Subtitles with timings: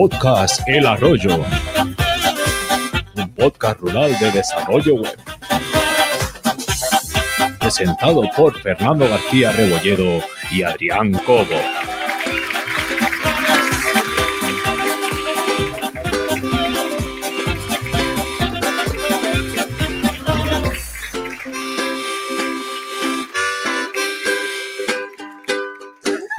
[0.00, 1.44] Podcast El Arroyo,
[3.16, 5.18] un podcast rural de desarrollo web.
[7.60, 11.44] Presentado por Fernando García Rebolledo y Adrián Cobo.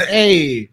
[0.09, 0.71] ¡Ey!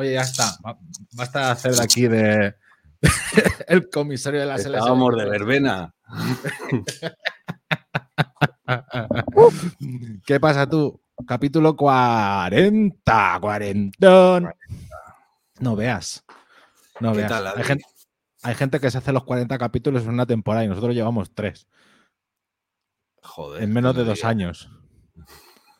[0.00, 0.56] Oye, ya está.
[0.62, 0.78] Ba-
[1.12, 2.54] Basta hacer de aquí de
[3.68, 4.98] el comisario de la selección.
[4.98, 5.94] Estábamos de verbena.
[10.26, 11.00] ¿Qué pasa tú?
[11.26, 14.50] Capítulo 40, cuarentón.
[15.58, 16.24] No veas.
[17.00, 17.30] No ¿Qué veas.
[17.30, 17.84] tal, hay, gente,
[18.42, 21.66] hay gente que se hace los 40 capítulos en una temporada y nosotros llevamos tres
[23.22, 23.62] Joder.
[23.62, 24.70] en menos de dos años.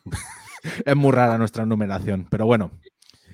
[0.85, 2.71] es muy rara nuestra numeración, pero bueno.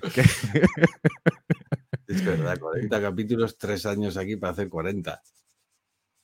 [0.00, 0.22] Que-
[2.06, 5.22] Es verdad, 40 capítulos, 3 años aquí para hacer 40.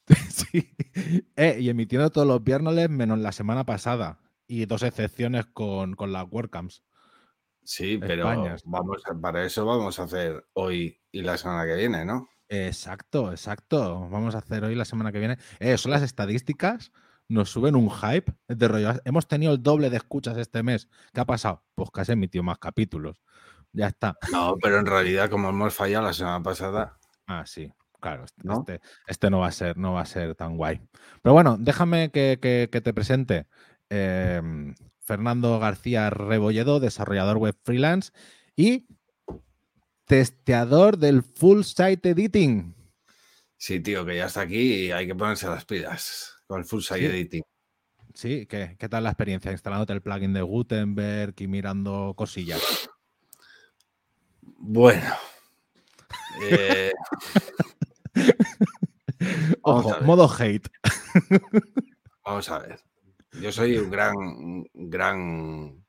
[0.28, 0.70] Sí.
[1.36, 4.18] Eh, y emitiendo todos los viernes menos la semana pasada.
[4.46, 6.84] Y dos excepciones con, con las WordCamps.
[7.62, 8.56] Sí, pero España.
[8.66, 12.28] vamos a- para eso vamos a hacer hoy y la semana que viene, ¿no?
[12.48, 14.06] Exacto, exacto.
[14.10, 15.38] Vamos a hacer hoy la semana que viene.
[15.60, 16.92] Eh, son las estadísticas.
[17.26, 18.92] Nos suben un hype de rollo.
[19.06, 20.88] Hemos tenido el doble de escuchas este mes.
[21.14, 21.64] ¿Qué ha pasado?
[21.74, 23.22] Pues que has emitido más capítulos.
[23.74, 24.16] Ya está.
[24.32, 27.70] No, pero en realidad, como hemos fallado la semana pasada, Ah, sí.
[28.00, 28.58] Claro, este ¿No?
[28.60, 30.80] este, este no va a ser, no va a ser tan guay.
[31.22, 33.46] Pero bueno, déjame que, que- que te presente.
[33.90, 38.12] em, Fernando García Rebolledo, desarrollador web freelance
[38.56, 38.86] y
[40.06, 42.74] testeador del full site editing.
[43.56, 46.80] sí, tío, que ya está aquí y hay que ponerse las pilas con el full
[46.82, 47.06] site Sí.
[47.06, 47.42] editing.
[48.14, 52.88] Sí, ¿qué, qué tal la experiencia instalándote el plugin de Gutenberg y mirando cosillas?
[54.66, 55.14] Bueno.
[56.42, 56.90] eh,
[59.62, 60.68] Ojo, modo hate.
[62.24, 62.80] Vamos a ver.
[63.40, 64.14] Yo soy un gran,
[64.72, 65.84] gran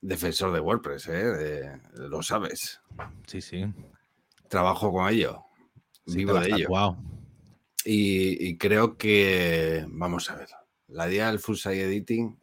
[0.00, 1.12] defensor de WordPress, ¿eh?
[1.24, 2.80] De- lo sabes.
[3.26, 3.64] Sí, sí.
[4.48, 5.44] Trabajo con ello.
[6.06, 6.58] sí, vivo de ello.
[6.64, 6.98] tatuado.
[7.84, 10.48] Y, y creo que, vamos a ver,
[10.88, 12.36] la idea del full site editing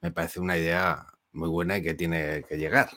[0.00, 2.90] me parece una idea muy buena y que tiene que llegar.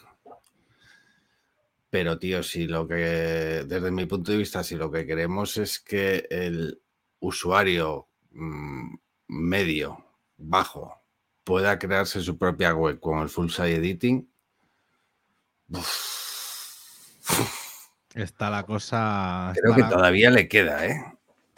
[1.90, 5.80] Pero, tío, si lo que, desde mi punto de vista, si lo que queremos es
[5.80, 6.80] que el
[7.20, 8.96] usuario mm,
[9.28, 10.06] medio,
[10.38, 11.02] bajo,
[11.44, 14.30] pueda crearse su propia web con el full site editing,
[18.16, 19.54] Está la cosa.
[19.56, 21.04] Creo que la- todavía le queda, ¿eh?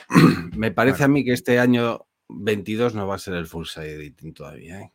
[0.55, 3.95] Me parece a mí que este año 22 no va a ser el full site
[3.95, 4.91] editing todavía, ¿eh?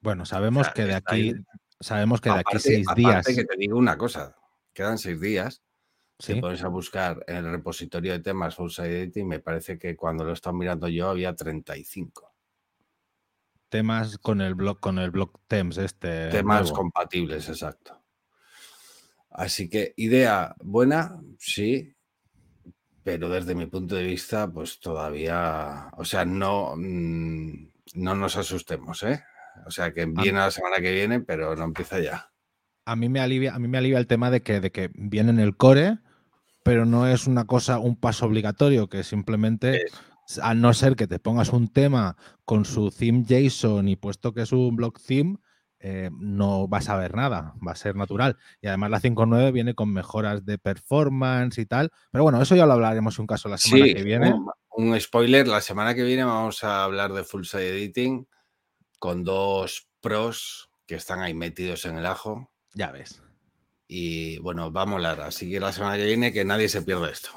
[0.00, 1.14] Bueno, sabemos sea, que de aquí.
[1.14, 1.34] ahí.
[1.80, 3.26] Sabemos que de aquí seis días.
[3.26, 4.34] que te digo una cosa,
[4.74, 5.62] quedan seis días.
[6.18, 6.34] Sí.
[6.34, 9.26] Te pones a buscar en el repositorio de temas full editing.
[9.26, 12.34] Me parece que cuando lo he estado mirando yo había 35
[13.74, 16.28] temas con el blog, con el blog Temps, este.
[16.28, 16.76] temas nuevo.
[16.76, 18.00] compatibles, exacto.
[19.30, 21.92] Así que idea buena, sí,
[23.02, 29.02] pero desde mi punto de vista, pues todavía, o sea, no, mm, no nos asustemos,
[29.02, 29.24] ¿eh?
[29.66, 32.30] O sea, que viene la semana que viene, pero no empieza ya.
[32.86, 35.30] A mí me alivia, a mí me alivia el tema de que, de que viene
[35.30, 35.98] en el core,
[36.62, 39.84] pero no es una cosa, un paso obligatorio, que simplemente,
[40.42, 44.42] a no ser que te pongas un tema con su theme JSON y puesto que
[44.42, 45.36] es un blog theme,
[45.80, 48.38] eh, no vas a ver nada, va a ser natural.
[48.62, 51.90] Y además la 5.9 viene con mejoras de performance y tal.
[52.10, 54.32] Pero bueno, eso ya lo hablaremos un caso la semana Sí, que viene.
[54.32, 58.26] un, un spoiler, la semana que viene vamos a hablar de full site editing
[58.98, 62.50] con dos pros que están ahí metidos en el ajo.
[62.74, 63.22] Ya ves.
[63.88, 65.20] Y bueno, va a molar.
[65.20, 67.30] Así que la semana que viene que nadie se pierda esto.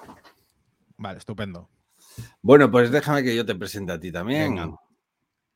[0.97, 1.69] Vale, estupendo.
[2.41, 4.55] Bueno, pues déjame que yo te presente a ti también.
[4.55, 4.77] Venga.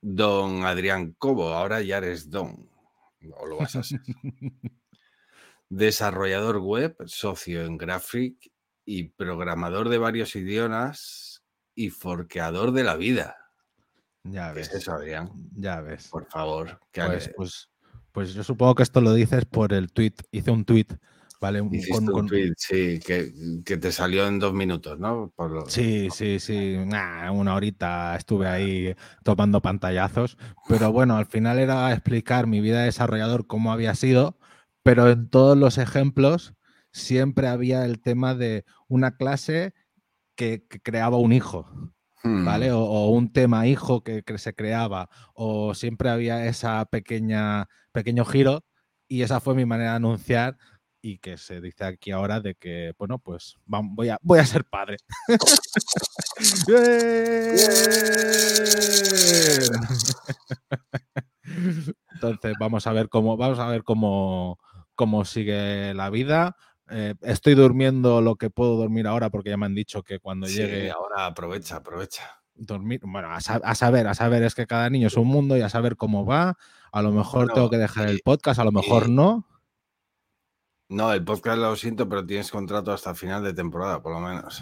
[0.01, 2.69] Don Adrián Cobo, ahora ya eres Don.
[3.37, 4.01] O lo vas a ser.
[5.69, 8.51] Desarrollador web, socio en Graphic
[8.85, 11.43] y programador de varios idiomas
[11.75, 13.37] y forqueador de la vida.
[14.23, 14.81] Ya ¿Qué es ves.
[14.81, 15.31] eso, Adrián?
[15.55, 16.09] Ya ves.
[16.09, 16.79] Por favor.
[16.91, 17.69] que Pues, hagas- pues,
[18.11, 20.13] pues yo supongo que esto lo dices por el tweet.
[20.31, 20.87] Hice un tweet,
[21.39, 21.61] ¿vale?
[21.61, 23.31] Un- Hiciste con- un con- tweet, sí, que,
[23.65, 25.31] que te salió en dos minutos, ¿no?
[25.35, 26.75] Por lo- Sí, sí, sí.
[26.85, 30.37] Nah, una horita estuve ahí tomando pantallazos.
[30.67, 34.37] Pero bueno, al final era explicar mi vida de desarrollador cómo había sido,
[34.83, 36.53] pero en todos los ejemplos
[36.91, 39.73] siempre había el tema de una clase
[40.35, 41.69] que, que creaba un hijo.
[42.23, 42.45] Hmm.
[42.45, 42.71] ¿vale?
[42.71, 48.25] O, o un tema hijo que, que se creaba, o siempre había esa pequeña, pequeño
[48.25, 48.63] giro,
[49.07, 50.57] y esa fue mi manera de anunciar
[51.01, 54.63] y que se dice aquí ahora de que, bueno, pues voy, a, voy a ser
[54.65, 54.97] padre.
[62.13, 64.59] Entonces vamos a ver cómo, vamos a ver cómo,
[64.95, 66.55] cómo sigue la vida.
[66.91, 70.47] Eh, estoy durmiendo lo que puedo dormir ahora porque ya me han dicho que cuando
[70.47, 70.91] llegue.
[70.91, 72.41] Ahora aprovecha, aprovecha.
[72.53, 75.69] Dormir, bueno, a, saber, a saber, es que cada niño es un mundo y a
[75.69, 76.57] saber cómo va.
[76.91, 79.47] A lo mejor tengo que dejar el podcast, a lo mejor no.
[80.89, 84.61] No, el podcast lo siento, pero tienes contrato hasta final de temporada, por lo menos.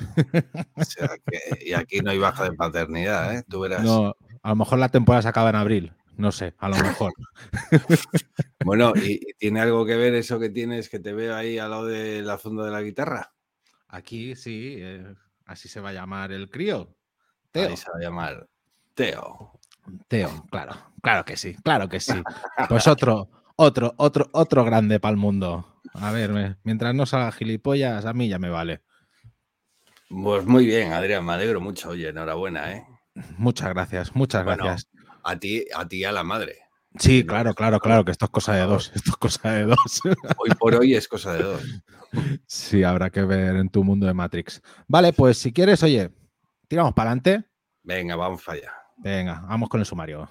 [0.75, 3.43] o sea que, y aquí no hay baja de paternidad, ¿eh?
[3.49, 3.83] Tú verás.
[3.83, 5.93] No, a lo mejor la temporada se acaba en abril.
[6.19, 7.13] No sé, a lo mejor.
[8.65, 11.85] bueno, ¿y, tiene algo que ver eso que tienes que te veo ahí al lado
[11.85, 13.31] de la funda de la guitarra?
[13.87, 16.93] Aquí sí, eh, así se va a llamar el crío.
[17.51, 17.69] Teo.
[17.69, 18.49] Ahí se va a llamar
[18.95, 19.61] Teo.
[20.09, 22.11] Teo, claro, claro que sí, claro que sí.
[22.67, 25.81] Pues otro, otro, otro, otro grande para el mundo.
[25.93, 28.81] A ver, mientras no salga gilipollas, a mí ya me vale.
[30.09, 31.91] Pues muy bien, Adrián, me alegro mucho.
[31.91, 32.85] Oye, enhorabuena, ¿eh?
[33.37, 34.89] Muchas gracias, muchas gracias.
[35.29, 36.57] A ti, a ti a la madre.
[36.97, 38.91] Sí, claro, claro, claro, que esto es cosa de dos.
[38.95, 40.01] Esto es cosa de dos.
[40.37, 41.61] Hoy por hoy es cosa de dos.
[42.47, 44.59] Sí, habrá que ver en tu mundo de Matrix.
[44.87, 46.09] Vale, pues si quieres, oye,
[46.67, 47.43] tiramos para adelante.
[47.83, 48.73] Venga, vamos allá.
[48.97, 50.27] Venga, vamos con el sumario.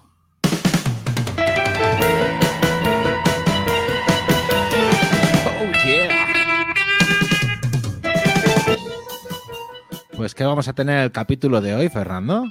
[10.17, 12.43] Pues, ¿qué vamos a tener el capítulo de hoy, Fernando?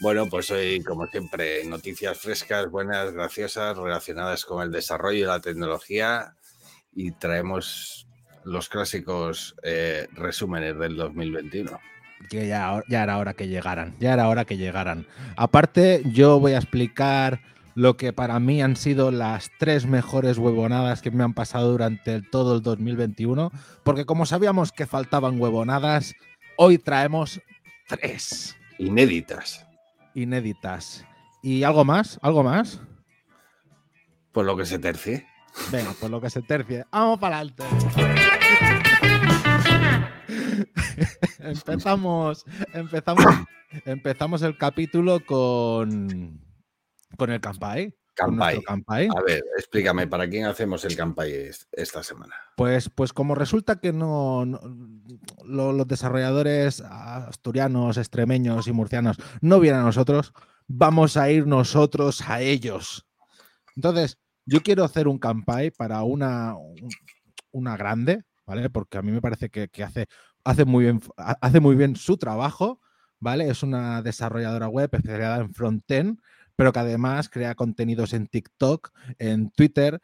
[0.00, 5.40] Bueno, pues hoy, como siempre, noticias frescas, buenas, graciosas, relacionadas con el desarrollo de la
[5.40, 6.34] tecnología
[6.94, 8.08] y traemos
[8.44, 11.78] los clásicos eh, resúmenes del 2021.
[12.30, 15.06] ya, ya era hora que llegaran, ya era hora que llegaran.
[15.36, 17.40] Aparte, yo voy a explicar
[17.74, 22.22] lo que para mí han sido las tres mejores huevonadas que me han pasado durante
[22.22, 23.52] todo el 2021,
[23.84, 26.16] porque como sabíamos que faltaban huevonadas,
[26.60, 27.40] Hoy traemos
[27.86, 28.56] tres.
[28.78, 29.64] Inéditas.
[30.18, 31.06] Inéditas.
[31.42, 32.18] ¿Y algo más?
[32.22, 32.80] ¿Algo más?
[34.32, 35.26] Pues lo que se tercie.
[35.70, 36.84] Venga, pues lo que se tercie.
[36.90, 37.62] Vamos para adelante.
[41.38, 42.44] empezamos,
[42.74, 43.24] empezamos,
[43.84, 46.40] empezamos el capítulo con,
[47.16, 47.97] con el Campai.
[49.16, 52.34] A ver, explícame, ¿para quién hacemos el Campai esta semana?
[52.56, 54.44] Pues, pues como resulta que no,
[55.44, 60.32] los desarrolladores asturianos, extremeños y murcianos no vienen a nosotros,
[60.66, 63.06] vamos a ir nosotros a ellos.
[63.76, 66.54] Entonces, yo quiero hacer un Campai para una,
[67.52, 68.70] una grande, ¿vale?
[68.70, 70.06] Porque a mí me parece que, hace,
[70.42, 72.80] hace, muy bien, hace muy bien su trabajo,
[73.20, 73.48] ¿vale?
[73.48, 76.20] Es una desarrolladora web especializada en frontend
[76.58, 78.90] pero que además crea contenidos en TikTok,
[79.20, 80.00] en Twitter,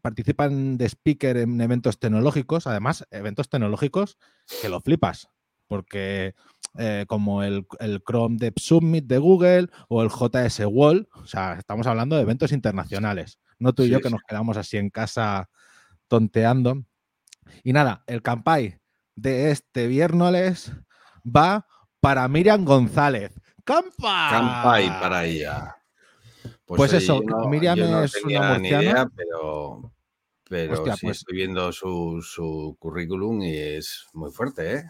[0.00, 4.16] participan de speaker en eventos tecnológicos, además eventos tecnológicos
[4.60, 5.28] que lo flipas,
[5.66, 6.36] porque
[6.78, 7.66] eh, como el,
[8.06, 12.52] Chrome Dev Summit de Google o el JS Wall, o sea, estamos hablando de eventos
[12.52, 15.50] internacionales, no tú y yo que nos quedamos así en casa
[16.06, 16.84] tonteando.
[17.64, 18.78] Y nada, el campai
[19.16, 20.70] de este viernes
[21.26, 21.66] va
[21.98, 23.32] para Miriam González.
[23.64, 24.28] ¡Campa!
[24.30, 25.76] Campai para ella.
[26.64, 29.10] Pues, pues eso, Miriam es una murciana.
[29.14, 29.92] pero,
[30.48, 34.84] pero sí pues estoy viendo su, currículum y es muy fuerte, ¿eh?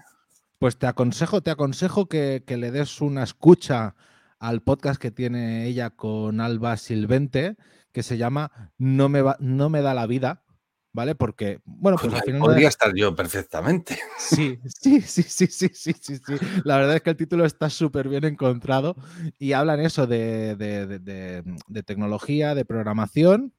[0.58, 3.96] Pues te aconsejo, te aconsejo que, que, le des una escucha
[4.38, 7.56] al podcast que tiene ella con Alba Silvente,
[7.92, 10.44] que se llama No me, va, no me da la vida,
[10.92, 11.14] ¿vale?
[11.14, 12.40] Porque, bueno, pues al final.
[12.40, 13.99] Podría estar yo perfectamente.
[14.18, 16.34] Sí, sí, sí, sí, sí, sí, sí, sí.
[16.64, 18.96] La verdad es que el título está súper bien encontrado
[19.38, 23.52] y hablan eso de, de, tecnología, de programación,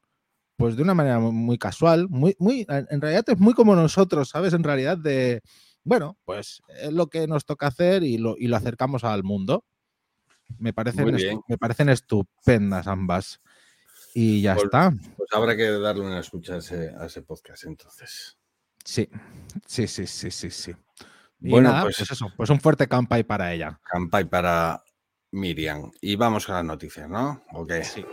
[0.56, 4.54] pues de una manera muy casual, muy, muy, en realidad es muy como nosotros, ¿sabes?
[4.54, 5.42] En realidad de,
[5.84, 9.66] bueno, pues es lo que nos toca hacer y lo, y lo acercamos al mundo.
[10.60, 11.08] Me parecen,
[11.48, 13.42] me parecen estupendas ambas.
[14.14, 14.94] Y ya pues, está.
[15.18, 18.38] Pues habrá que darle una escucha a ese, podcast entonces.
[18.84, 19.10] Sí,
[19.66, 20.76] sí, sí, sí, sí, sí.
[21.40, 23.80] bueno, pues, pues, eso, pues un fuerte campay para ella.
[23.84, 24.84] Campay para
[25.32, 25.92] Miriam.
[26.02, 27.44] Y vamos a las noticias, ¿no?
[27.54, 27.74] Ok.
[27.84, 28.06] Sí.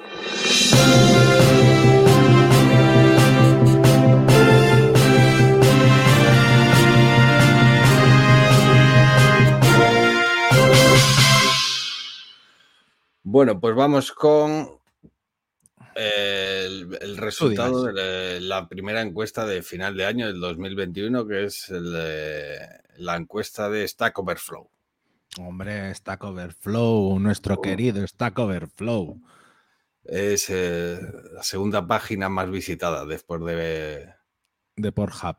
[13.23, 14.80] Bueno, pues vamos con
[16.01, 23.17] el, resultado de la primera encuesta de final de año del 2021, que es la
[23.17, 24.71] encuesta de Stack Overflow.
[25.39, 27.61] Hombre, Stack Overflow, nuestro oh.
[27.61, 29.21] querido Stack Overflow.
[30.05, 30.99] Es eh,
[31.33, 34.09] la segunda página más visitada después de,
[34.77, 35.37] de Pornhub.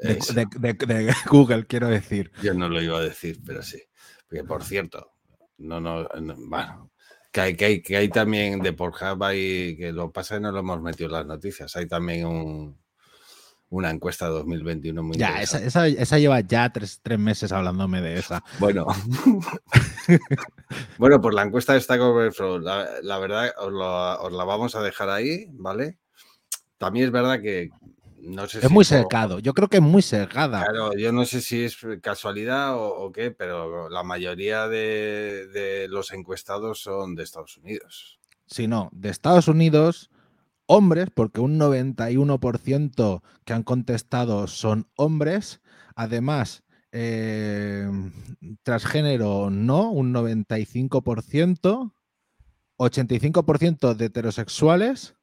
[0.00, 0.32] De, Eso.
[0.32, 2.32] de- de- de Google, quiero decir.
[2.42, 3.82] Yo no lo iba a decir, pero sí.
[4.28, 5.12] Porque, por cierto,
[5.58, 6.89] no, no, no, bueno,
[7.32, 10.50] que hay, que hay, que hay también de Pornhub, hay, que lo pasa y no
[10.52, 12.76] lo hemos metido en las noticias, hay también un,
[13.68, 18.18] una encuesta 2021 muy Ya, esa, esa, esa lleva ya tres, tres meses hablándome de
[18.18, 18.42] esa.
[18.58, 18.86] Bueno,
[20.98, 24.74] bueno, pues la encuesta de Stack Overflow, la, la verdad, os, lo- os la vamos
[24.74, 25.98] a dejar ahí, ¿vale?
[26.78, 27.70] También es verdad que
[28.22, 29.38] no sé Es si muy cercado.
[29.38, 30.64] Yo creo que es muy cercada.
[30.64, 35.88] Claro, yo no sé si es casualidad o, o qué, pero la mayoría de, de
[35.88, 38.20] los encuestados son de Estados Unidos.
[38.46, 40.10] Si no, de Estados Unidos,
[40.66, 45.60] hombres, porque un 91% que han contestado son hombres.
[45.96, 46.62] Además,
[46.92, 47.88] eh,
[48.62, 51.92] transgénero no, un 95%.
[52.78, 55.14] 85% de heterosexuales.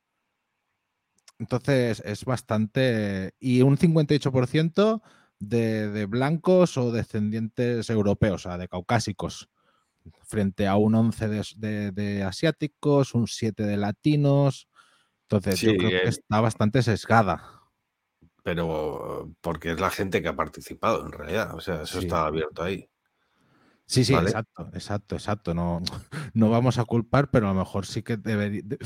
[1.39, 3.33] Entonces es bastante.
[3.39, 5.01] Y un 58%
[5.39, 9.49] de, de blancos o descendientes europeos, o sea, de caucásicos
[10.25, 14.67] frente a un 11 de, de- de asiáticos, un 7 de latinos.
[15.29, 16.09] Entonces, yo creo que eh.
[16.09, 17.43] está bastante sesgada.
[18.43, 22.05] Pero porque es la gente que ha participado en realidad, o sea, eso Sí.
[22.05, 22.89] está abierto ahí.
[23.89, 24.27] Sí, sí, Vale.
[24.29, 25.53] exacto, exacto, exacto.
[25.53, 25.81] No,
[26.33, 28.61] no vamos a culpar, pero a lo mejor sí que debería.
[28.65, 28.77] de-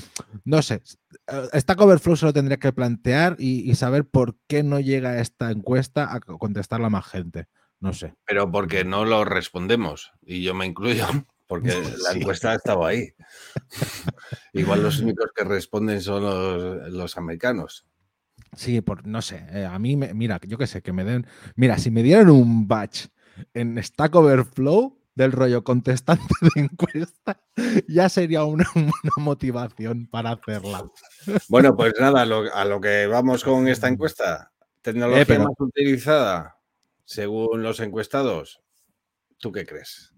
[0.46, 0.84] no sé.
[1.28, 5.20] eh, Esta Coverflow se lo tendría que plantear y, y saber por qué no llega
[5.20, 7.48] esta encuesta a co- contestarla más gente.
[7.80, 8.14] No sé.
[8.26, 11.08] Pero porque no lo respondemos, y yo me incluyo,
[11.48, 11.70] porque
[12.04, 12.20] la Sí.
[12.20, 13.10] encuesta ha estado ahí.
[14.54, 17.86] Igual los únicos que responden son los, los americanos.
[18.56, 19.46] Sí, por, no sé.
[19.52, 21.26] eh, a mí, me, mira, yo qué sé, que me den.
[21.56, 23.08] Mira, si me dieran un batch
[23.54, 27.42] en Stack Overflow del rollo contestante de encuesta,
[27.88, 30.90] ya sería una, una motivación para hacerla.
[31.50, 34.52] Bueno, pues nada, lo- a lo que vamos con esta encuesta.
[34.82, 36.58] Tecnología Eh, pero- más utilizada
[37.06, 38.62] según los encuestados.
[39.38, 40.14] ¿Tú qué crees?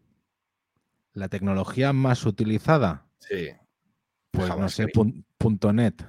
[1.13, 3.50] La tecnología más utilizada, Sí,
[4.32, 4.96] pues no sé, JavaScript.
[4.96, 6.06] pun- punto .NET,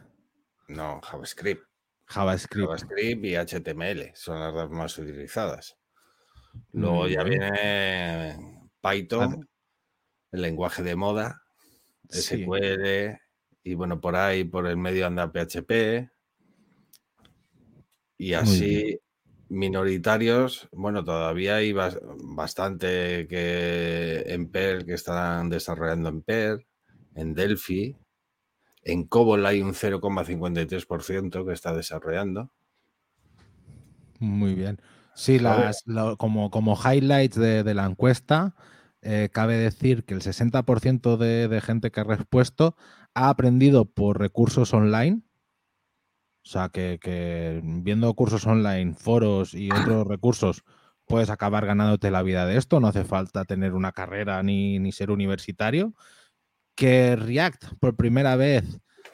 [0.68, 1.62] no, JavaScript.
[2.06, 2.66] JavaScript.
[2.66, 5.76] JavaScript y HTML son las dos más utilizadas.
[6.72, 9.48] Luego ya viene Python,
[10.32, 11.42] el lenguaje de moda,
[12.08, 12.42] Sí.
[12.44, 13.18] SQL,
[13.62, 16.10] y bueno, por ahí, por el medio anda PHP.
[18.18, 18.98] Y así,
[19.48, 22.00] minoritarios, bueno, todavía hay bas-
[22.34, 26.66] bastante que en Perl que están desarrollando en Perl,
[27.14, 27.96] en Delphi.
[28.82, 32.50] En Cobol hay un 0,53% que está desarrollando.
[34.20, 34.78] Muy bien.
[35.14, 38.54] Sí, las, lo- como, como highlights de, de la encuesta,
[39.02, 42.76] eh, cabe decir que el 60% de, de gente que ha respuesto
[43.14, 45.22] ha aprendido por recursos online.
[46.44, 50.62] O sea, que, que viendo cursos online, foros y otros recursos,
[51.06, 52.80] puedes acabar ganándote la vida de esto.
[52.80, 55.94] No hace falta tener una carrera ni, ni ser universitario.
[56.74, 58.64] Que React por primera vez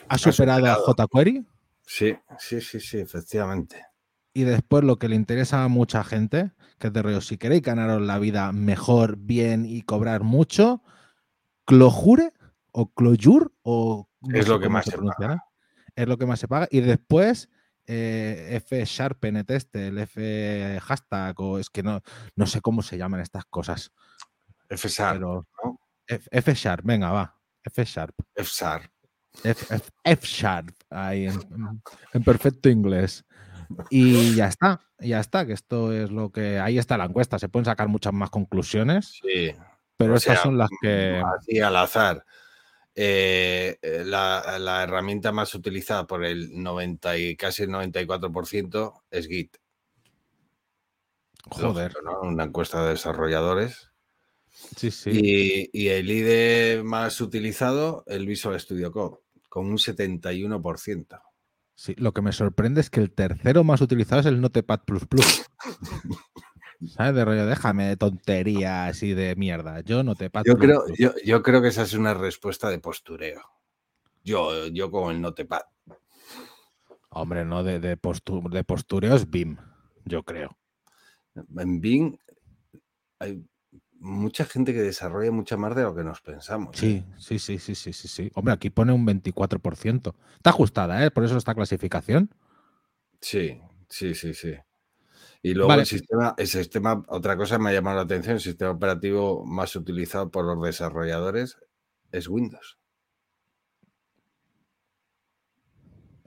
[0.08, 1.08] ha superado a superado.
[1.08, 1.46] jQuery.
[1.86, 3.84] Sí, sí, sí, sí, efectivamente.
[4.32, 7.62] Y después lo que le interesa a mucha gente, que es de rollo, si queréis
[7.62, 10.82] ganaros la vida mejor, bien y cobrar mucho,
[11.66, 12.32] Clojure
[12.72, 15.44] o Clojure o no Es lo que más se se pronunciará,
[15.96, 16.68] es lo que más se paga.
[16.70, 17.48] Y después
[17.86, 22.00] eh, F Sharp NTest, el F hashtag o es que no,
[22.36, 23.92] no sé cómo se llaman estas cosas.
[25.18, 25.80] Pero ¿no?
[26.06, 27.36] F, F Sharp, venga, va.
[27.64, 28.14] F Sharp.
[29.42, 33.24] F, F- F Sharp, ahí en perfecto inglés.
[33.90, 36.58] Y ya está, ya está, que esto es lo que.
[36.58, 37.38] Ahí está la encuesta.
[37.38, 39.52] Se pueden sacar muchas más conclusiones, Sí,
[39.96, 41.22] pero o estas sea, son las que.
[41.38, 42.24] así al azar.
[42.94, 49.28] Eh, eh, la, la herramienta más utilizada por el 90 y casi el 94% es
[49.28, 49.56] Git.
[51.50, 52.28] Joder, Lógico, ¿no?
[52.28, 53.90] Una encuesta de desarrolladores.
[54.76, 55.10] sí, sí.
[55.12, 61.20] Y, y el IDE más utilizado, el Visual Studio Code, con un 71%.
[61.80, 61.94] Sí.
[61.96, 64.80] Lo que me sorprende es que el tercero más utilizado es el Notepad.
[66.96, 67.14] ¿Sabes?
[67.14, 69.80] De rollo, déjame de tonterías y de mierda.
[69.80, 70.44] Yo Notepad.
[70.46, 73.42] Yo creo, yo, yo creo que esa es una respuesta de postureo.
[74.24, 75.62] Yo, yo con el Notepad.
[77.10, 79.56] Hombre, no, de, de, postu- de postureo es BIM,
[80.04, 80.56] yo creo.
[81.56, 82.16] En Bing
[83.18, 83.44] hay
[84.00, 86.82] mucha gente que desarrolla mucha más de lo que nos pensamos.
[86.82, 87.04] ¿eh?
[87.18, 88.30] Sí, sí, sí, sí, sí, sí, sí.
[88.34, 90.14] Hombre, aquí pone un 24%.
[90.36, 91.10] Está ajustada, ¿eh?
[91.10, 92.34] Por eso esta clasificación.
[93.20, 94.54] Sí, sí, sí, sí.
[95.42, 95.82] Y luego Vale.
[95.82, 99.74] el sistema, el sistema, otra cosa me ha llamado la atención, el sistema operativo más
[99.76, 101.56] utilizado por los desarrolladores
[102.12, 102.78] es Windows.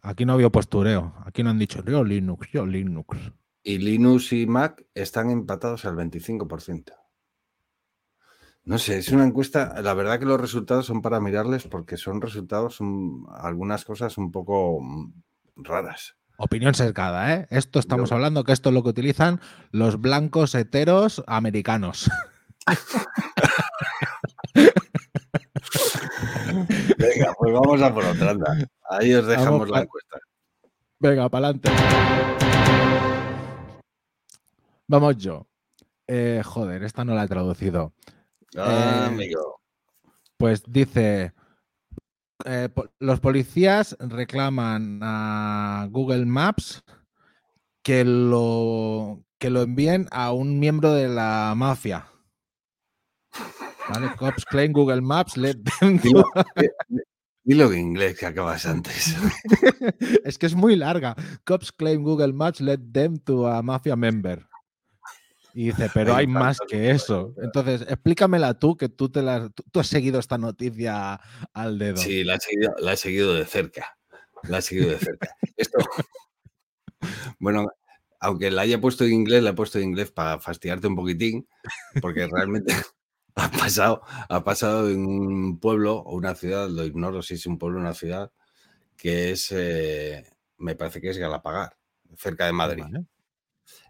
[0.01, 1.13] Aquí no había postureo.
[1.25, 3.17] Aquí no han dicho yo Linux, yo Linux.
[3.63, 7.02] Y Linux y Mac están empatados al 25%.
[8.65, 9.81] No sé, es una encuesta.
[9.81, 14.31] La verdad que los resultados son para mirarles porque son resultados, son algunas cosas un
[14.31, 15.11] poco mm,
[15.57, 16.15] raras.
[16.37, 17.47] Opinión sesgada, ¿eh?
[17.49, 19.39] Esto estamos hablando que esto es lo que utilizan
[19.71, 22.09] los blancos heteros americanos.
[26.97, 28.31] Venga, pues vamos a por otra.
[28.31, 28.67] Anda.
[28.89, 30.19] Ahí os dejamos la encuesta.
[30.99, 31.69] Venga, para adelante.
[34.87, 35.47] Vamos yo.
[36.07, 37.93] Eh, joder, esta no la he traducido.
[38.57, 39.59] Ah, eh, amigo.
[40.37, 41.33] Pues dice,
[42.45, 42.69] eh,
[42.99, 46.83] los policías reclaman a Google Maps
[47.83, 52.07] que lo, que lo envíen a un miembro de la mafia.
[53.89, 54.15] ¿Vale?
[54.17, 55.99] Cops claim Google Maps let them
[57.45, 59.15] Dilo, en inglés que acabas antes.
[60.23, 61.15] es que es muy larga.
[61.43, 64.47] Cops claim Google Maps let them to a mafia member.
[65.53, 67.33] Y dice, pero hay más que eso.
[67.41, 71.19] Entonces, explícamela tú, que tú, te la, tú, has seguido esta noticia
[71.53, 71.97] al dedo.
[71.97, 73.97] Sí, la he seguido, la he seguido de cerca.
[74.43, 75.35] La he seguido de cerca.
[75.57, 75.77] Esto,
[77.39, 77.67] bueno,
[78.19, 81.47] aunque la haya puesto en inglés, la he puesto en inglés para fastidiarte un poquitín,
[82.01, 82.73] porque realmente
[83.35, 87.57] ha pasado, ha pasado en un pueblo o una ciudad, lo ignoro si es un
[87.57, 88.31] pueblo o una ciudad,
[88.97, 90.25] que es, eh,
[90.57, 91.77] me parece que es Galapagar,
[92.17, 92.85] cerca de Madrid.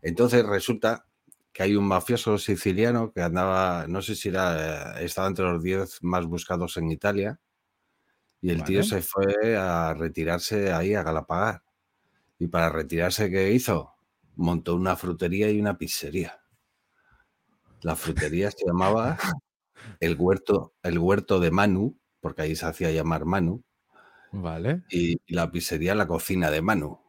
[0.02, 1.06] Entonces resulta
[1.54, 6.00] que hay un mafioso siciliano que andaba, no sé si era, estaba entre los 10
[6.02, 7.40] más buscados en Italia,
[8.42, 11.64] y el tío se fue a retirarse ahí a Galapagar.
[12.40, 13.94] Y para retirarse, ¿qué hizo?
[14.36, 16.42] Montó una frutería y una pizzería.
[17.82, 19.18] La frutería se llamaba
[20.02, 23.64] el huerto, el huerto de Manu, porque ahí se hacía llamar Manu.
[24.34, 24.84] Vale.
[24.90, 27.03] Y la pizzería, la cocina de Manu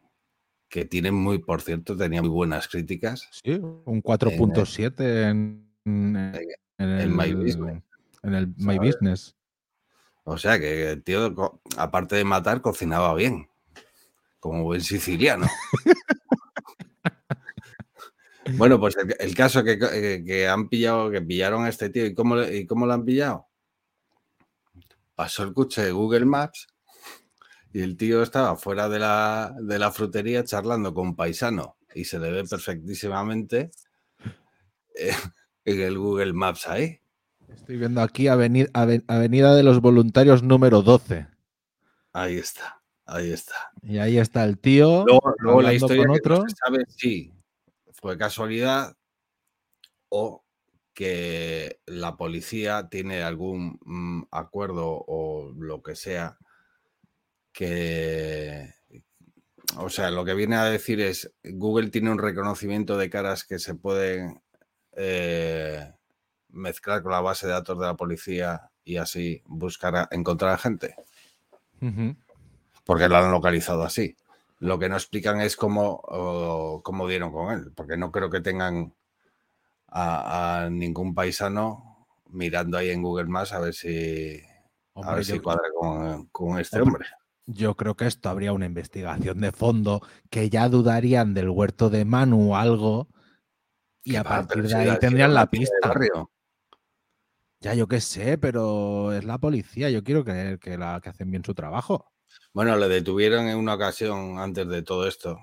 [0.74, 3.28] que tiene muy, por cierto, tenía muy buenas críticas.
[3.30, 6.16] Sí, un 4.7 en, en,
[6.78, 7.80] el, My Business.
[8.24, 9.36] En el My Business.
[10.24, 13.48] O sea que el tío, aparte de matar, cocinaba bien.
[14.40, 15.46] Como buen siciliano.
[18.56, 22.14] bueno, pues el, caso que, eh, que, han pillado, que pillaron a este tío, ¿y
[22.14, 23.46] cómo, ¿y cómo lo han pillado?
[25.14, 26.66] Pasó el coche de Google Maps
[27.74, 32.04] y el tío estaba fuera de la, de la frutería charlando con un paisano y
[32.04, 33.72] se le ve perfectísimamente
[34.94, 35.10] eh,
[35.64, 37.00] en el Google Maps ahí.
[37.48, 41.26] Estoy viendo aquí Avenida, Avenida de los Voluntarios número 12.
[42.12, 43.72] Ahí está, ahí está.
[43.82, 45.04] Y ahí está el tío.
[45.38, 46.44] Luego, la historia con otro.
[46.48, 47.32] se sabe si
[47.92, 48.96] fue casualidad
[50.10, 50.44] o
[50.94, 56.38] que la policía tiene algún mm, acuerdo o lo que sea
[57.54, 58.74] que,
[59.78, 63.58] o sea, lo que viene a decir es, Google tiene un reconocimiento de caras que
[63.60, 64.42] se pueden
[64.92, 65.92] eh,
[66.48, 70.58] mezclar con la base de datos de la policía y así buscar, a, encontrar a
[70.58, 70.96] gente.
[72.84, 74.16] Porque lo han localizado así.
[74.58, 78.94] Lo que no explican es cómo, cómo dieron con él, porque no creo que tengan
[79.88, 84.40] a, ningún paisano mirando ahí en Google Maps a ver si,
[84.96, 87.06] a ver si cuadra con, con este hombre.
[87.46, 92.04] Yo creo que esto habría una investigación de fondo que ya dudarían del huerto de
[92.04, 93.08] Manu o algo
[94.02, 95.94] y a partir de ahí tendrían la pista.
[97.60, 99.88] Ya yo qué sé, pero es la policía.
[99.88, 102.12] Yo quiero creer que, la, que hacen bien su trabajo.
[102.52, 105.38] Bueno, le detuvieron en una ocasión antes de todo esto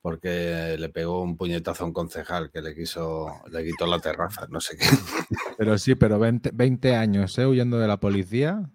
[0.00, 4.46] porque le pegó un puñetazo a un concejal que le quiso, le quitó la terraza,
[4.48, 4.86] no sé qué.
[5.58, 7.44] Pero sí, pero 20, 20 años, ¿eh?
[7.44, 8.70] Huyendo de la policía.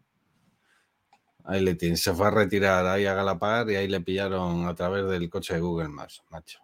[1.44, 1.98] Ahí le tiene.
[1.98, 5.56] Se fue a retirar ahí a Galapagar y ahí le pillaron a través del coche
[5.56, 6.60] de Google Maps, macho.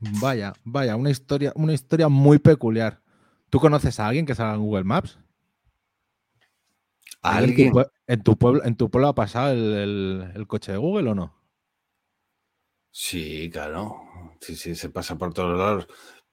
[0.00, 3.00] Vaya, vaya, una historia, una historia muy peculiar.
[3.50, 5.18] ¿Tú conoces a alguien que salga en Google Maps?
[7.22, 7.72] ¿Alguien?
[8.06, 11.34] ¿En tu, pueblo, ¿En tu pueblo ha pasado el, coche de Google o no?
[12.90, 13.96] Sí, claro.
[14.40, 15.88] Sí, sí, se pasa por todos lados.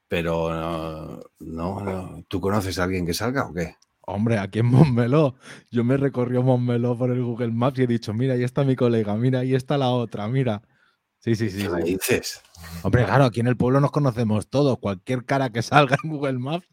[0.08, 2.24] Pero no, no.
[2.28, 3.76] ¿Tú conoces a alguien que salga o qué?
[4.08, 5.36] Hombre, aquí en Montmeló,
[5.72, 8.76] yo me recorrió Montmeló por el Google Maps y he dicho, mira, ahí está mi
[8.76, 10.62] colega, mira, ahí está la otra, mira.
[11.20, 11.68] Sí, sí, sí.
[11.68, 12.44] ¿Qué dices?
[12.84, 14.78] Hombre, claro, aquí en el pueblo nos conocemos todos.
[14.78, 16.68] Cualquier cara que salga en Google Maps.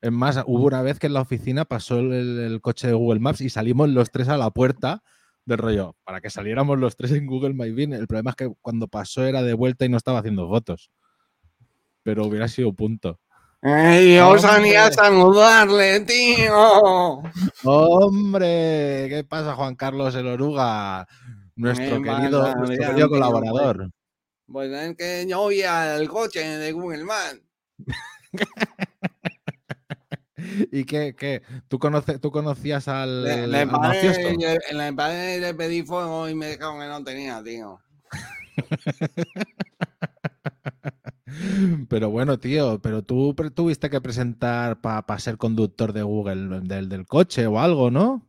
[0.00, 3.40] Es más, hubo una vez que en la oficina pasó el, coche de Google Maps
[3.40, 5.02] y salimos los tres a la puerta
[5.44, 8.86] del rollo, para que saliéramos los tres en Google My El problema es que cuando
[8.86, 10.90] pasó era de vuelta y no estaba haciendo fotos.
[12.02, 13.18] Pero hubiera sido punto.
[13.62, 17.22] Yo salía a saludarle, tío.
[17.64, 21.06] Hombre, ¿qué pasa, Juan Carlos el Oruga?
[21.56, 23.90] nuestro querido, nuestro querido colaborador.
[24.46, 27.40] Pues es que yo voy al coche de Google Maps.
[30.70, 31.42] ¿Y qué, qué?
[31.66, 34.20] ¿Tú, conoce- ¿Tú conocías al, Le, le al paré, mafioso?
[34.20, 37.80] le, le paré y le pedí fuego y me dijeron que no tenía, tío.
[41.88, 47.06] Pero bueno, tío, pero tú tuviste que presentar para ser conductor de Google del, del
[47.06, 48.24] coche o algo, ¿no?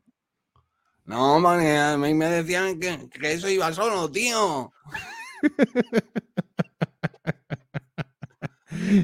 [1.05, 4.71] No, man, a mí me decían que, que eso iba solo, tío.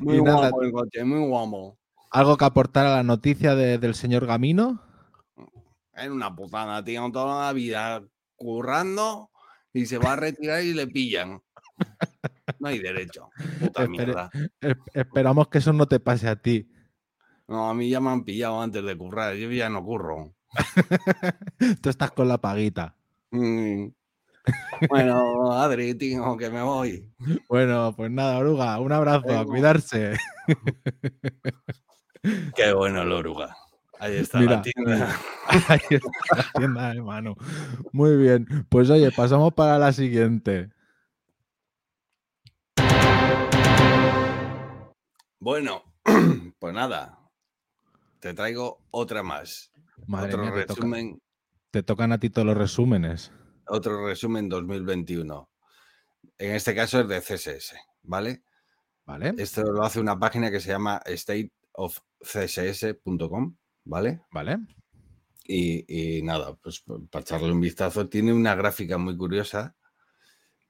[0.02, 1.78] Muy Y nada, guapo el coche, muy guapo.
[2.12, 4.82] ¿Algo que aportar a la noticia de- del señor Gamino?
[5.94, 7.10] Es una putada, tío.
[7.12, 8.04] Toda la vida
[8.36, 9.32] currando
[9.74, 11.42] y se va a retirar y le pillan.
[12.60, 13.30] No hay derecho.
[13.60, 14.30] Puta Espere- mierda.
[14.62, 16.70] Es- esperamos que eso no te pase a ti.
[17.48, 19.36] No, a mí ya me han pillado antes de currar.
[19.36, 20.34] Yo ya no curro.
[21.82, 22.96] Tú estás con la paguita.
[23.32, 23.88] Mm.
[24.90, 27.12] Bueno, Adri, tío, que me voy.
[27.50, 30.16] Bueno, pues nada, oruga, un abrazo, a cuidarse.
[32.56, 33.56] Qué bueno el oruga.
[34.00, 35.16] Ahí está Mira, la tienda.
[35.68, 37.36] Ahí está la tienda de mano.
[37.92, 38.46] Muy bien.
[38.70, 40.70] Pues oye, pasamos para la siguiente.
[45.46, 45.94] Bueno,
[46.60, 47.20] pues nada.
[48.20, 49.72] Te traigo otra más.
[50.08, 51.22] Madre otro mía, te, toca- resumen,
[51.70, 53.32] te tocan a ti todos los resúmenes.
[53.68, 55.48] otro resumen 2021.
[56.40, 58.42] En este caso es de CSS, ¿vale?
[59.06, 59.36] ¿Vale?
[59.38, 64.22] Esto lo hace una página que se llama stateofcss.com, ¿vale?
[64.32, 64.58] ¿Vale?
[65.44, 69.76] Y, y nada, pues para echarle un vistazo, tiene una gráfica muy curiosa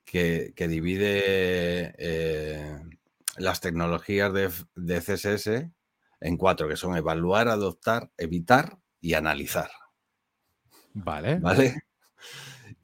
[0.03, 2.77] que, que divide eh,
[3.37, 5.71] las tecnologías de, de CSS
[6.21, 9.69] en cuatro, que son evaluar, adoptar, evitar y analizar,
[10.93, 11.39] Vale.
[11.39, 11.75] ¿vale?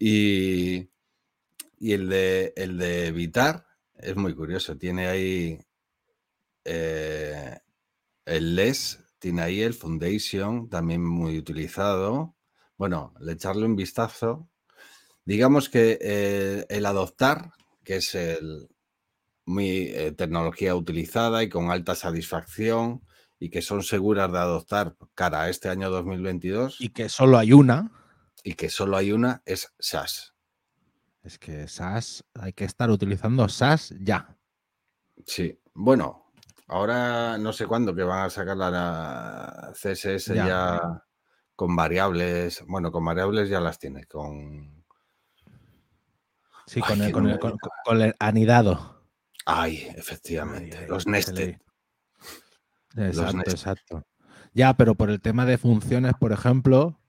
[0.04, 0.90] Y,
[1.80, 5.60] y el, de, el de evitar es muy curioso, tiene ahí
[6.66, 7.60] eh,
[8.26, 12.36] el LES, tiene ahí el Foundation, también muy utilizado.
[12.78, 14.50] Bueno, le echarle un vistazo.
[15.24, 17.52] Digamos que eh, el adoptar,
[17.84, 18.71] que es el,
[19.46, 23.02] muy eh, tecnología utilizada y con alta satisfacción
[23.40, 27.54] y que son seguras de adoptar cara a este año 2022 Y que solo hay
[27.54, 27.92] una.
[28.44, 30.34] y que solo hay una, es SAS.
[31.24, 34.38] Es que SAS, hay que estar utilizando SAS ya.
[35.26, 36.32] Sí, bueno,
[36.68, 40.48] ahora no sé cuándo que van a sacar la, CSS Ya.
[40.48, 41.04] ya.
[41.56, 42.64] con variables.
[42.68, 44.84] Bueno, con variables ya las tiene, con.
[46.66, 47.40] Sí, Ay, con, el, qué con, el, nombre.
[47.52, 49.01] con- con el anidado.
[49.46, 50.78] Ay, efectivamente.
[50.78, 51.58] Ay, ay, los nested.
[52.96, 53.52] Exacto, nested.
[53.52, 54.06] exacto.
[54.54, 57.00] Ya, pero por el tema de funciones, por ejemplo,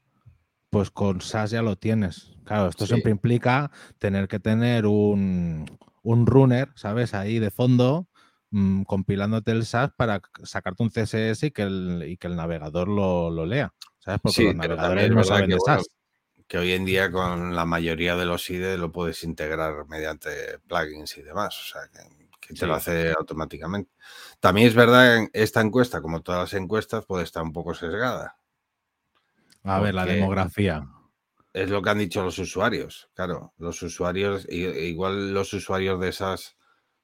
[0.71, 2.33] pues con SAS ya lo tienes.
[2.45, 2.91] Claro, esto Sí.
[2.93, 5.67] siempre implica tener que tener un,
[6.03, 7.15] un runner, ¿sabes?
[7.15, 8.09] Ahí de fondo,
[8.51, 12.89] mm, compilándote el SAS para sacarte un CSS y que el, y que el navegador
[12.89, 13.73] lo, lo lea.
[13.99, 14.21] ¿Sabes?
[14.23, 15.89] Porque Sí, los navegadores no saben que, de bueno, SAS.
[16.49, 21.17] que hoy en día con la mayoría de los IDE lo puedes integrar mediante plugins
[21.19, 21.57] y demás.
[21.61, 23.91] O sea, que, que te lo hace automáticamente.
[24.41, 28.37] También es verdad que esta encuesta, como todas las encuestas, puede estar un poco sesgada.
[29.63, 30.85] A ver, la demografía.
[31.53, 33.09] Es lo que han dicho los usuarios.
[33.15, 36.57] Claro, los usuarios, igual los usuarios de esas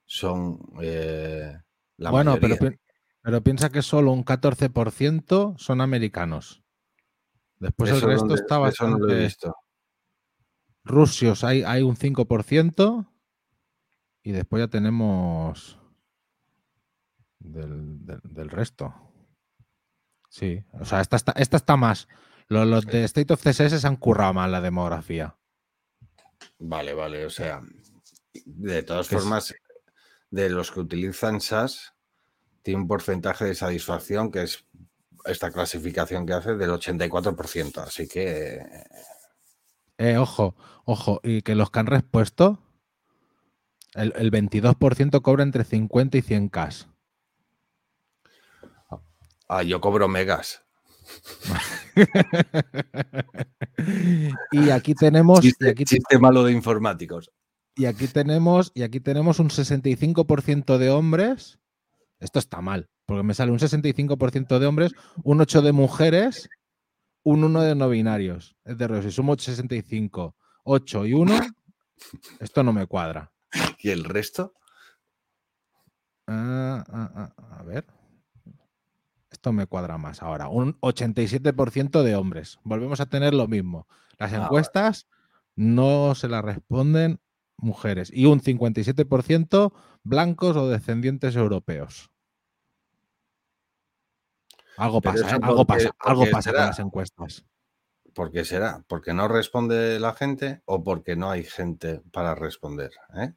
[0.07, 1.53] son eh,
[1.99, 2.79] la bueno, pero, mayoría.
[3.23, 6.63] pero piensa que solo un 14% son americanos.
[7.59, 9.01] Después Eso el resto donde- está eso bastante...
[9.01, 9.55] no lo he visto.
[10.85, 13.08] Rusios hay, hay un 5%
[14.23, 15.79] y después ya tenemos
[17.39, 18.95] del, del- del resto.
[20.29, 22.09] Sí, o sea, esta está, esta está más.
[22.49, 25.37] Los, los de State of CSS se han currado más la demografía.
[26.59, 27.25] Vale, vale.
[27.27, 27.63] O sea,
[28.45, 29.55] de todas es- formas,
[30.31, 31.95] de los que utilizan SAS,
[32.63, 34.67] tiene un porcentaje de satisfacción que es
[35.25, 37.79] esta clasificación que hace del 84%.
[37.83, 38.61] Así que
[39.97, 40.55] Eh, ojo,
[40.85, 42.63] ojo, y que los que han respuesto,
[43.99, 46.69] el, el 22% cobra entre 50 y 100 K.
[49.49, 50.63] ah, yo cobro megas.
[54.53, 57.31] y aquí tenemos, y Chiste, aquí, te- chiste malo de informáticos.
[57.75, 61.59] y aquí tenemos, y aquí tenemos un 65% de hombres.
[62.21, 66.49] Esto está mal, porque me sale un 65% de hombres, un 8 de mujeres,
[67.23, 68.57] un 1 de no binarios.
[68.65, 70.35] Es de si sumo 65,
[70.65, 71.41] 8 y 1,
[72.41, 73.31] esto no me cuadra.
[73.79, 74.55] ¿Y el resto?
[76.27, 77.87] Ah, ah, ah, a ver.
[79.31, 80.49] Esto me cuadra más ahora.
[80.49, 82.59] Un 87% de hombres.
[82.65, 83.87] Volvemos a tener lo mismo.
[84.19, 85.07] Las encuestas
[85.55, 87.21] no se la responden
[87.57, 92.11] mujeres y un 57% blancos o descendientes europeos.
[94.77, 95.41] Algo Pero pasa, ¿eh?
[95.43, 97.45] algo pasa, algo pasa con las encuestas.
[98.15, 98.85] ¿Por qué será?
[98.89, 102.91] ¿Porque no responde la gente o porque no hay gente para responder?
[103.15, 103.33] ¿eh?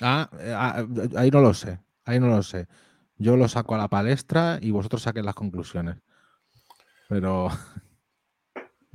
[0.00, 2.66] Ah, eh, ah, ahí no lo sé, ahí no lo sé.
[3.18, 5.96] Yo lo saco a la palestra y vosotros saquen las conclusiones.
[7.08, 7.48] Pero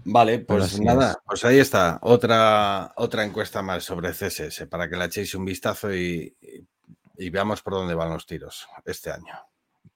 [0.03, 1.21] Vale, pues nada, es.
[1.25, 5.93] pues ahí está, otra, otra encuesta más sobre CSS para que le echéis un vistazo
[5.93, 6.67] y, y-
[7.17, 9.33] y veamos por dónde van los tiros este año.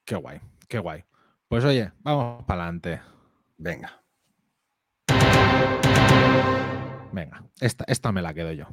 [0.04, 1.04] qué guay, qué guay.
[1.48, 3.00] Pues oye, vamos para adelante.
[3.58, 3.90] Venga.
[7.12, 8.66] Venga, esta, esta me la quedo yo.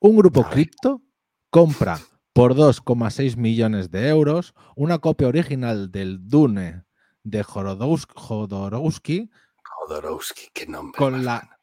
[0.00, 1.02] Un grupo cripto
[1.50, 1.98] compra
[2.32, 6.84] por 2,6 millones de euros una copia original del Dune
[7.24, 9.30] de Jodorowsky, Jodorowsky
[9.64, 10.98] Jodorowsky, qué nombre.
[10.98, 11.60] con la,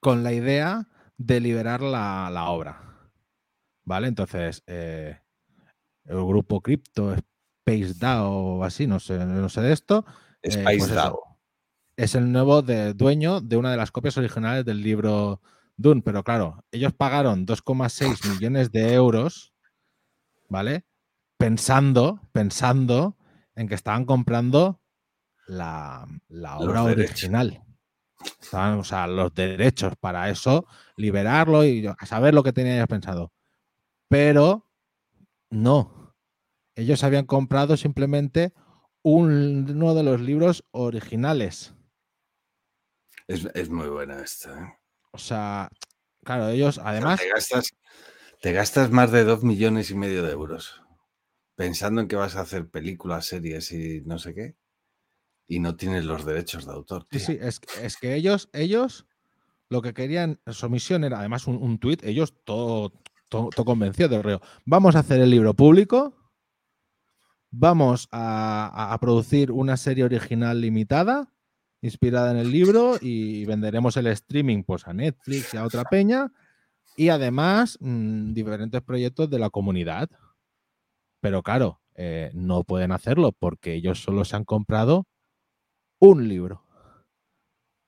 [0.00, 2.82] con la idea de liberar la, la obra.
[3.84, 4.08] ¿Vale?
[4.08, 5.20] Entonces, eh,
[6.04, 10.04] el grupo cripto, Space DAO o así, no sé, no sé de esto,
[10.42, 11.22] eh, Space pues eso, DAO.
[11.96, 15.40] Es el nuevo de- dueño de una de las copias originales del libro
[15.76, 16.02] Dune.
[16.02, 19.54] Pero claro, ellos pagaron 2,6 millones de euros,
[20.48, 20.84] ¿vale?
[21.38, 23.16] Pensando, pensando
[23.54, 24.80] en que estaban comprando
[25.46, 26.06] la,
[26.58, 27.62] obra original.
[28.40, 32.88] Estaban, o sea, los derechos para eso, liberarlo y a saber lo que tenían ellos
[32.88, 33.32] pensado.
[34.08, 34.66] Pero
[35.50, 36.14] no.
[36.74, 38.52] Ellos habían comprado simplemente
[39.02, 41.74] un- uno de los libros originales.
[43.28, 44.58] Es, es muy buena esta.
[44.62, 44.78] ¿eh?
[45.12, 45.68] O sea,
[46.24, 47.74] claro, ellos además, te gastas,
[48.40, 50.82] te gastas más de dos millones y medio de euros
[51.56, 54.56] pensando en que vas a hacer películas, series y no sé qué,
[55.48, 57.06] y no tienes los derechos de autor.
[57.10, 57.26] sí, tío.
[57.26, 59.06] sí, es, es que ellos, ellos
[59.70, 62.92] lo que querían, su misión era además un, un tuit, ellos todo,
[63.30, 64.40] todo, todo convencidos del reo.
[64.66, 66.14] Vamos a hacer el libro público,
[67.50, 71.32] vamos a- a producir una serie original limitada
[71.86, 76.30] inspirada en el libro y venderemos el streaming pues a Netflix y a otra peña
[76.96, 80.08] y además mm, diferentes proyectos de la comunidad.
[81.20, 85.06] Pero claro, eh, no pueden hacerlo porque ellos solo se han comprado
[85.98, 86.62] un libro.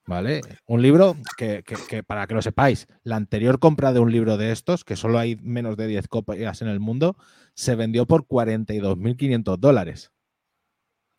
[0.07, 0.41] ¿Vale?
[0.67, 4.53] Un libro que, que- para que lo sepáis, la anterior compra de un libro de
[4.53, 7.17] estos, que solo hay menos de 10 copias en el mundo,
[7.55, 10.11] se vendió por 42.500 dólares.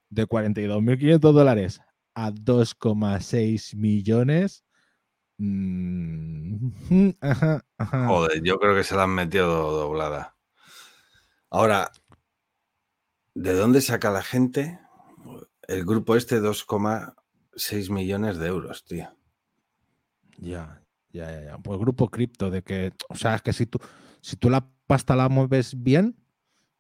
[0.10, 1.82] De 42.500 dólares
[2.26, 4.64] a 2,6 millones.
[5.38, 6.70] mm,
[7.22, 8.08] ajá, ajá.
[8.08, 10.36] Joder, yo creo que se la han metido doblada.
[11.50, 11.92] Ahora,
[13.34, 14.80] ¿de dónde saca la gente
[15.68, 19.10] el grupo este 2,6 millones de euros, tío?
[20.38, 21.58] Ya, ya, ya, ya.
[21.58, 23.80] Pues grupo cripto, de que, o sea, es que si tú,
[24.22, 26.18] si tú la pasta la mueves bien,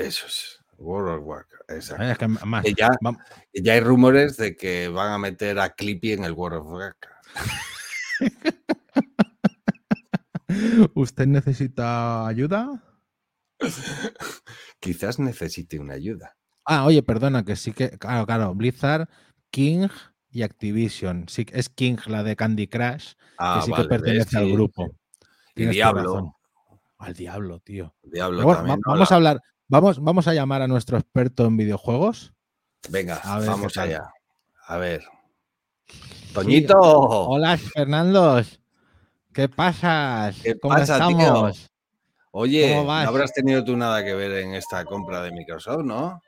[0.00, 0.58] Eso es.
[0.78, 1.70] World of Warcraft.
[1.70, 2.04] Exacto.
[2.04, 2.90] Es que más, Que ya,
[3.52, 7.28] ya hay rumores de que van a meter a Clippy en el World of Warcraft.
[10.94, 12.82] ¿Usted necesita ayuda?
[14.80, 16.36] Quizás necesite una ayuda.
[16.64, 17.90] Ah, oye, perdona, que sí que.
[17.98, 18.54] Claro, claro.
[18.54, 19.08] Blizzard,
[19.50, 19.88] King
[20.30, 21.26] y Activision.
[21.28, 24.52] Sí, es King la de Candy Crush, Ah, que sí vale, que pertenece al sí,
[24.52, 24.86] grupo.
[25.56, 25.62] sí.
[25.64, 26.34] Y Diablo.
[26.98, 27.94] Al diablo, tío.
[28.02, 28.78] Diablo bueno, también.
[28.80, 29.40] va- vamos a hablar.
[29.68, 32.32] Vamos, vamos a llamar a nuestro experto en videojuegos.
[32.88, 34.10] Venga, a ver qué vamos allá.
[34.66, 35.02] A ver.
[35.86, 36.78] Sí, Toñito.
[36.80, 38.40] Hola, Fernando.
[39.32, 40.32] ¿Qué pasa?
[40.42, 41.18] ¿Qué ¿Cómo pasa, tío?
[41.18, 41.70] estamos?
[42.30, 46.20] Oye, ¿Cómo no habrás tenido tú nada que ver en esta compra de Microsoft, ¿no?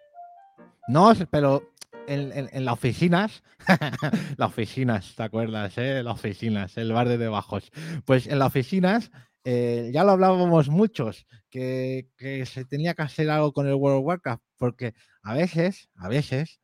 [0.88, 1.62] No, pero
[2.07, 3.42] en, en- en las oficinas,
[4.37, 5.72] las oficinas, ¿te acuerdas?
[5.79, 6.03] Eh?
[6.03, 7.70] Las oficinas, el bar de debajos.
[8.05, 9.11] Pues en las oficinas,
[9.44, 13.98] eh, ya lo hablábamos muchos, que, que se tenía que hacer algo con el World
[14.00, 16.61] of Warcraft, porque a veces, a veces,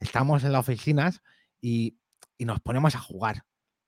[0.00, 1.22] estamos en las oficinas
[1.60, 1.98] y,
[2.36, 3.44] y nos ponemos a jugar.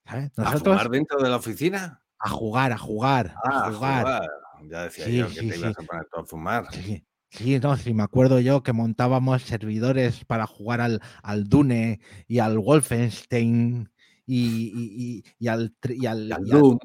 [0.06, 0.32] ¿sabes?
[0.38, 2.02] ¿A fumar dentro de la oficina?
[2.22, 4.00] a jugar, a jugar, Ah, a a jugar.
[4.02, 4.28] jugar.
[4.68, 6.64] Ya decía Sí, yo que sí, te ibas a poner tú a fumar.
[6.72, 12.00] Sí, sí, no, sí, me acuerdo yo que montábamos servidores para jugar al, al Dune
[12.28, 13.90] y al Wolfenstein
[14.26, 16.78] y, y- y- y al, al, al y al- Doom.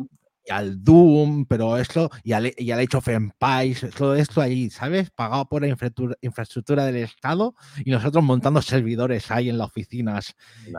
[0.46, 4.70] Y al Doom, pero esto, y al, y al Age of Empires, todo esto ahí,
[4.70, 5.10] ¿sabes?
[5.12, 10.36] Pagado por la infraestructura, infraestructura del Estado y nosotros montando servidores ahí en las oficinas.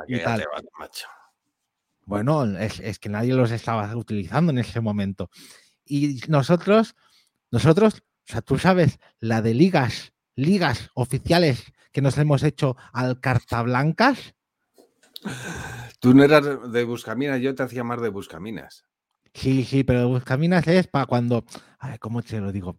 [0.06, 0.44] Y ya tal.
[0.78, 1.06] macho.
[2.04, 5.30] Bueno, es, es que nadie los estaba utilizando en ese momento.
[5.84, 6.94] Y nosotros,
[7.50, 13.20] nosotros, o sea, tú sabes, la de ligas, ligas oficiales que nos hemos hecho al
[13.20, 14.36] cartablancas,
[16.00, 18.86] Tú no eras de Buscaminas, yo te hacía más de Buscaminas.
[19.36, 21.44] Sí, sí, pero Buscaminas es para cuando,
[21.78, 22.76] ay, ¿cómo te lo digo?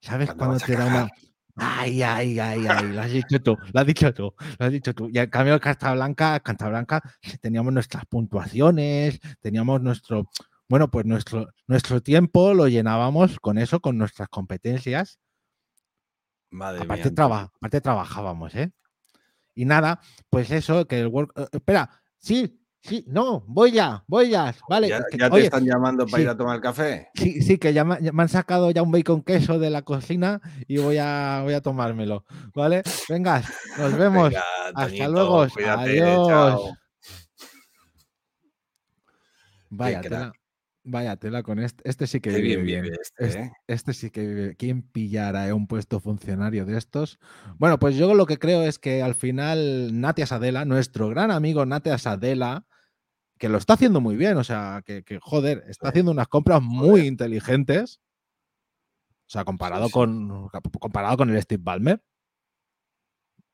[0.00, 1.08] ¿Sabes Cuando a te da una...
[1.54, 4.94] Ay, ay, ay, ay, lo has dicho tú, lo has dicho tú, lo has dicho
[4.94, 5.08] tú.
[5.12, 7.02] Y en cambio, Carta Blanca, Carta Blanca,
[7.40, 10.28] teníamos nuestras puntuaciones, teníamos nuestro,
[10.68, 15.18] bueno, pues nuestro, nuestro tiempo lo llenábamos con eso, con nuestras competencias.
[16.50, 17.14] Madre Aparte, mía.
[17.14, 18.72] traba- aparte trabajábamos, ¿eh?
[19.54, 21.32] Y nada, pues eso, que el work...
[21.36, 24.88] eh, espera, sí, sí, no, voy ya, voy ya, vale.
[24.88, 26.22] ¿Ya, ya te oye, están llamando para sí.
[26.22, 27.08] ir a tomar café?
[27.14, 29.82] Sí, sí, que ya me, ya me han sacado ya un bacon queso de la
[29.82, 32.24] cocina y voy a, voy a tomármelo.
[32.54, 32.82] ¿Vale?
[33.08, 33.42] Venga,
[33.78, 34.28] nos vemos.
[34.30, 35.46] Venga, Hasta Toñito, luego.
[35.48, 36.28] cuídate, Adiós.
[36.28, 36.74] chao.
[39.74, 40.32] Vaya tela,
[40.84, 41.88] vaya tela con este.
[41.88, 42.82] Este sí que Qué vive bien bien.
[42.82, 43.52] vive este, Este, ¿eh?
[43.66, 44.56] este sí que vive.
[44.56, 47.18] ¿Quién pillara eh, un puesto funcionario de estos?
[47.56, 51.64] Bueno, pues yo lo que creo es que al final Natia Sadela, nuestro gran amigo
[51.64, 52.66] Natia Sadela,
[53.42, 56.62] que lo está haciendo muy bien, o sea, que, que, joder, está haciendo unas compras
[56.62, 58.00] muy inteligentes.
[59.26, 59.92] O sea, comparado, sí.
[59.92, 62.00] Con, comparado con el Steve Ballmer.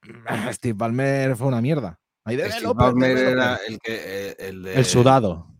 [0.52, 1.98] Steve Ballmer fue una mierda.
[2.26, 3.32] Ahí de Steve Ballmer developer.
[3.32, 3.94] era el que
[4.28, 5.54] eh, el, de, el sudado.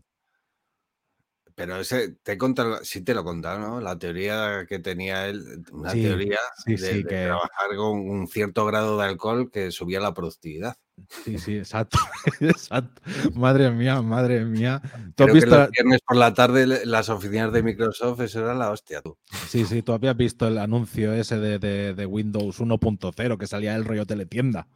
[1.55, 3.81] Pero ese te he contado, sí te lo he contado, ¿no?
[3.81, 6.37] La teoría que tenía él, una Sí, teoría
[6.67, 10.75] de, de que- trabajar con un cierto grado de alcohol que subía la productividad.
[11.07, 11.97] Sí, sí, exacto.
[12.41, 13.01] exacto.
[13.35, 14.81] Madre mía, madre mía.
[14.83, 18.39] ¿Tú has Creo que visto- los viernes por la tarde las oficinas de Microsoft, eso
[18.39, 19.17] era la hostia, tú.
[19.47, 23.75] Sí, sí, tú habías visto el anuncio ese de, de- de Windows 1.0 que salía
[23.75, 24.67] el rollo teletienda.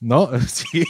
[0.00, 0.28] ¿No?
[0.48, 0.84] Sí.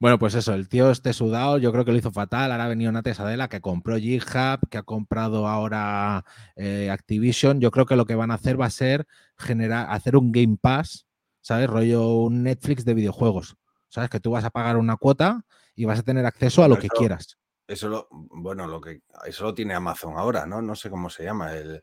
[0.00, 2.50] Bueno, pues eso, el tío este sudado, yo creo que lo hizo fatal.
[2.50, 6.24] Ahora ha venido Nate Sadela que compró GitHub, que ha comprado ahora
[6.56, 7.60] eh, Activision.
[7.60, 9.06] Yo creo que lo que van a hacer va a ser
[9.36, 11.06] generar, hacer un Game Pass,
[11.42, 11.68] ¿sabes?
[11.68, 13.56] Rollo un Netflix de videojuegos.
[13.88, 14.08] ¿Sabes?
[14.08, 16.88] Que tú vas a pagar una cuota y vas a tener acceso a lo que
[16.88, 17.36] quieras.
[17.66, 20.62] Eso lo, bueno, lo que eso lo tiene Amazon ahora, ¿no?
[20.62, 21.52] No sé cómo se llama.
[21.52, 21.82] El,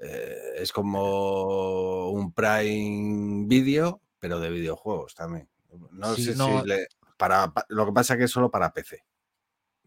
[0.00, 5.48] eh, es como un Prime Video, pero de videojuegos también.
[5.92, 6.60] No Sí, sé no.
[6.62, 9.04] si le, para, pa- lo que pasa que es solo para PC.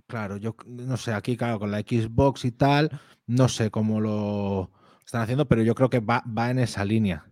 [0.08, 4.72] Claro, yo no sé, aquí, claro, con la Xbox y tal, no sé cómo lo
[5.06, 7.26] están haciendo, pero yo creo que va, va en esa línea.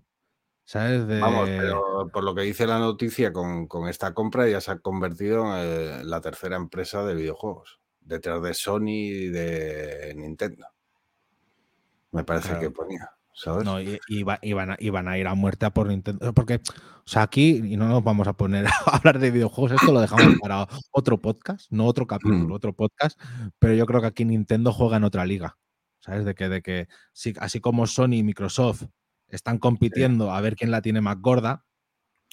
[0.66, 1.06] ¿Sabes?
[1.08, 1.20] De...
[1.20, 4.80] Vamos, pero por lo que dice la noticia, con, con esta compra ya se ha
[4.80, 10.66] convertido en eh, la tercera empresa de videojuegos, detrás de Sony y de Nintendo.
[12.12, 12.62] Me parece Claro.
[12.62, 13.66] que ponía, ¿sabes?
[13.66, 15.88] No, y, y va- y van a, y van a ir a muerte a por
[15.88, 16.32] Nintendo.
[16.34, 19.92] Porque, o sea, aquí, y no nos vamos a poner a hablar de videojuegos, esto
[19.92, 22.52] lo dejamos para otro podcast, no otro capítulo, Mm.
[22.52, 23.20] otro podcast,
[23.60, 25.58] pero yo creo que aquí Nintendo juega en otra liga.
[26.00, 26.26] ¿Sabes?
[26.26, 28.84] De que, de que sí, así como Sony y Microsoft
[29.36, 31.66] están compitiendo a ver quién la tiene más gorda,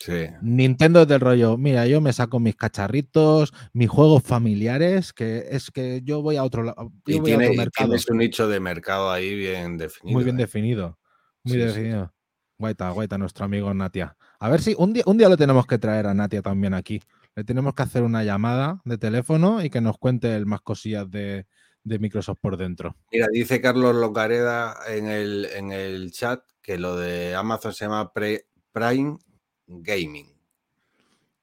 [0.01, 0.29] Sí.
[0.41, 5.71] Nintendo es del rollo, mira, yo me saco mis cacharritos, mis juegos familiares, que es
[5.71, 8.61] que yo voy a otro lado, Y, tiene, otro y mercado tienes un nicho de
[8.61, 10.15] mercado ahí bien definido.
[10.17, 10.39] muy bien ¿eh?
[10.43, 10.99] definido,
[11.45, 11.67] muy Sí, sí.
[11.67, 12.15] definido.
[12.59, 14.17] Guaita, guaita, nuestro amigo Natia.
[14.39, 17.03] A ver si un día, un día lo tenemos que traer a Natia también aquí.
[17.37, 21.11] Le tenemos que hacer una llamada de teléfono y que nos cuente el más cosillas
[21.11, 21.47] de,
[21.85, 22.97] de Microsoft por dentro.
[23.13, 28.13] Mira, dice Carlos Locareda en el, en el chat que lo de Amazon se llama
[28.13, 29.19] Pre- Prime
[29.67, 30.27] Gaming.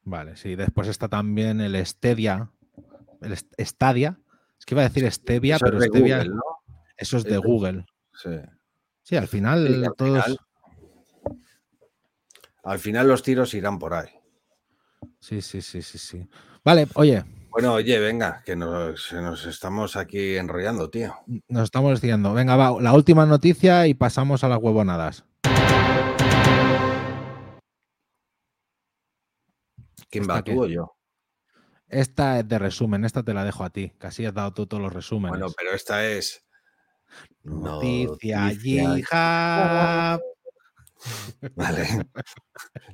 [0.04, 0.56] Vale, sí.
[0.56, 2.50] Después está también el Stadia.
[3.22, 4.20] El Stadia.
[4.60, 6.42] Es que iba a decir Stevia, Eso pero es Stevia, Google, ¿no?
[6.98, 7.86] eso es de de- Google.
[8.14, 8.30] Sí.
[9.04, 10.24] Sí, al final Sí, al todos.
[10.26, 10.40] final-
[12.64, 14.10] Al final los tiros irán por ahí.
[15.20, 16.28] Sí, sí, sí, sí, sí.
[16.64, 17.24] Vale, oye,
[17.58, 19.12] Bueno, oye, venga, que nos,
[19.48, 21.16] estamos aquí enrollando, tío.
[21.48, 22.36] nos estamos diciendo.
[22.36, 25.26] Venga, va, la última noticia y pasamos a las huevonadas.
[30.12, 30.96] ¿Quién ¿Esta va, tú o yo?
[31.88, 33.92] Esta es de resumen, esta te la dejo a ti.
[33.98, 35.40] Casi has dado tú todos los resúmenes.
[35.40, 36.46] Bueno, pero esta es.
[37.42, 40.20] Noticia Noticia.
[41.56, 41.88] Vale.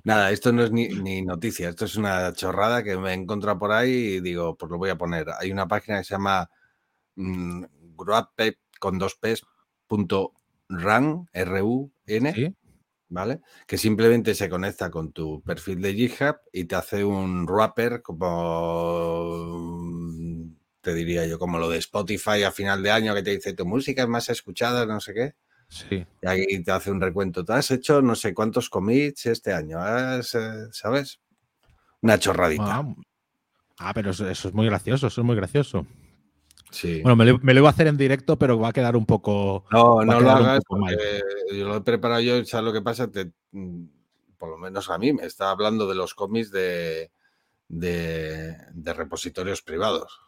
[0.04, 3.60] Nada, esto no es ni, ni noticia, esto es una chorrada que me he encontrado
[3.60, 5.28] por ahí y digo, pues lo voy a poner.
[5.40, 6.50] Hay una página que se llama
[7.16, 7.64] mm,
[7.98, 9.44] gruapep con dos p's
[9.88, 10.34] punto
[10.70, 11.28] run,
[12.34, 12.56] ¿Sí?
[13.10, 13.42] ¿vale?
[13.68, 19.80] Que simplemente se conecta con tu perfil de GitHub y te hace un wrapper como,
[20.82, 23.66] te diría yo, como lo de Spotify a final de año que te dice tu
[23.66, 25.36] música es más escuchada, no sé qué.
[25.74, 26.06] Sí.
[26.22, 27.44] Y ahí te hace un recuento.
[27.44, 31.20] Te has hecho no sé cuántos commits este año, ¿has, eh, ¿sabes?
[32.02, 32.64] Una chorradita.
[32.78, 32.96] Ah,
[33.80, 35.88] ah, pero eso, eso es muy gracioso, eso es muy gracioso.
[36.70, 37.02] Sí.
[37.02, 39.06] Bueno, me lo, me lo iba a hacer en directo, pero va a quedar un
[39.06, 39.66] poco.
[39.72, 41.22] no, no lo hagas porque
[41.52, 42.44] yo lo he preparado yo.
[42.46, 43.10] ¿Sabes lo que pasa?
[43.10, 43.86] Te- mm,
[44.38, 47.12] por lo menos a mí me está hablando de los cómics de,
[47.68, 50.20] de, de repositorios privados.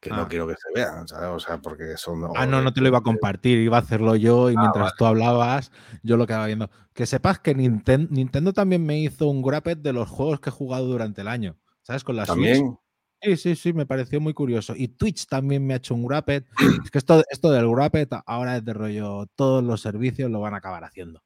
[0.00, 0.16] Que Ah.
[0.16, 1.30] no quiero que se vean, ¿sabes?
[1.30, 2.24] O sea, porque son.
[2.36, 4.84] Ah, no, no te lo iba a compartir, iba a hacerlo yo y Ah, mientras
[4.84, 4.94] vale.
[4.98, 5.72] tú hablabas,
[6.02, 6.70] yo lo quedaba viendo.
[6.92, 10.52] Que sepas que Ninten- Nintendo también me hizo un grapet de los juegos que he
[10.52, 11.56] jugado durante el año.
[11.82, 12.04] ¿Sabes?
[12.04, 12.34] Con la Switch.
[12.36, 12.78] También.
[13.22, 14.74] Sí, sí, sí, me pareció muy curioso.
[14.76, 16.44] Y Twitch también me ha hecho un Wrapped.
[16.88, 20.52] Es que esto, esto del Wrapped ahora es de rollo, todos los servicios lo van
[20.54, 21.22] a acabar haciendo.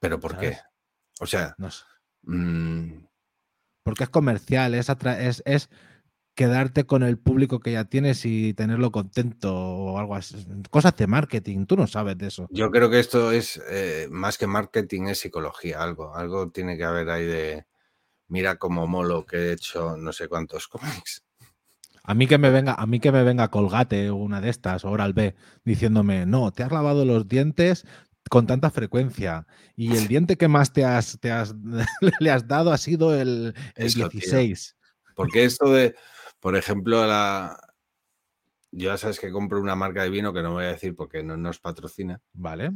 [0.00, 0.58] ¿Pero por qué?
[1.20, 1.84] O sea, No sé.
[2.22, 3.06] mm,
[3.82, 5.68] Porque es comercial, es, atra- es, es
[6.34, 10.46] quedarte con el público que ya tienes y tenerlo contento o algo así.
[10.70, 12.48] Cosas de marketing, tú no sabes de eso.
[12.50, 16.14] Yo creo que esto es eh, más que marketing, es psicología, algo.
[16.14, 17.66] Algo tiene que haber ahí de.
[18.28, 21.24] Mira como molo que he hecho no sé cuántos cómics.
[22.06, 24.84] A mí que me venga, a mí que me venga Colgate o una de estas,
[24.84, 27.86] o Oral B, diciéndome, no, te has lavado los dientes
[28.28, 29.46] con tanta frecuencia.
[29.74, 31.54] Y el diente que más te has, te has
[32.20, 34.20] le has dado ha sido el, el Eso, tío.
[34.20, 34.76] 16.
[35.14, 35.94] Porque esto de,
[36.44, 37.58] por ejemplo, la.
[38.70, 41.22] Yo ya sabes que compro una marca de vino que no voy a decir porque
[41.22, 42.20] no nos patrocina.
[42.34, 42.70] ¿Vale?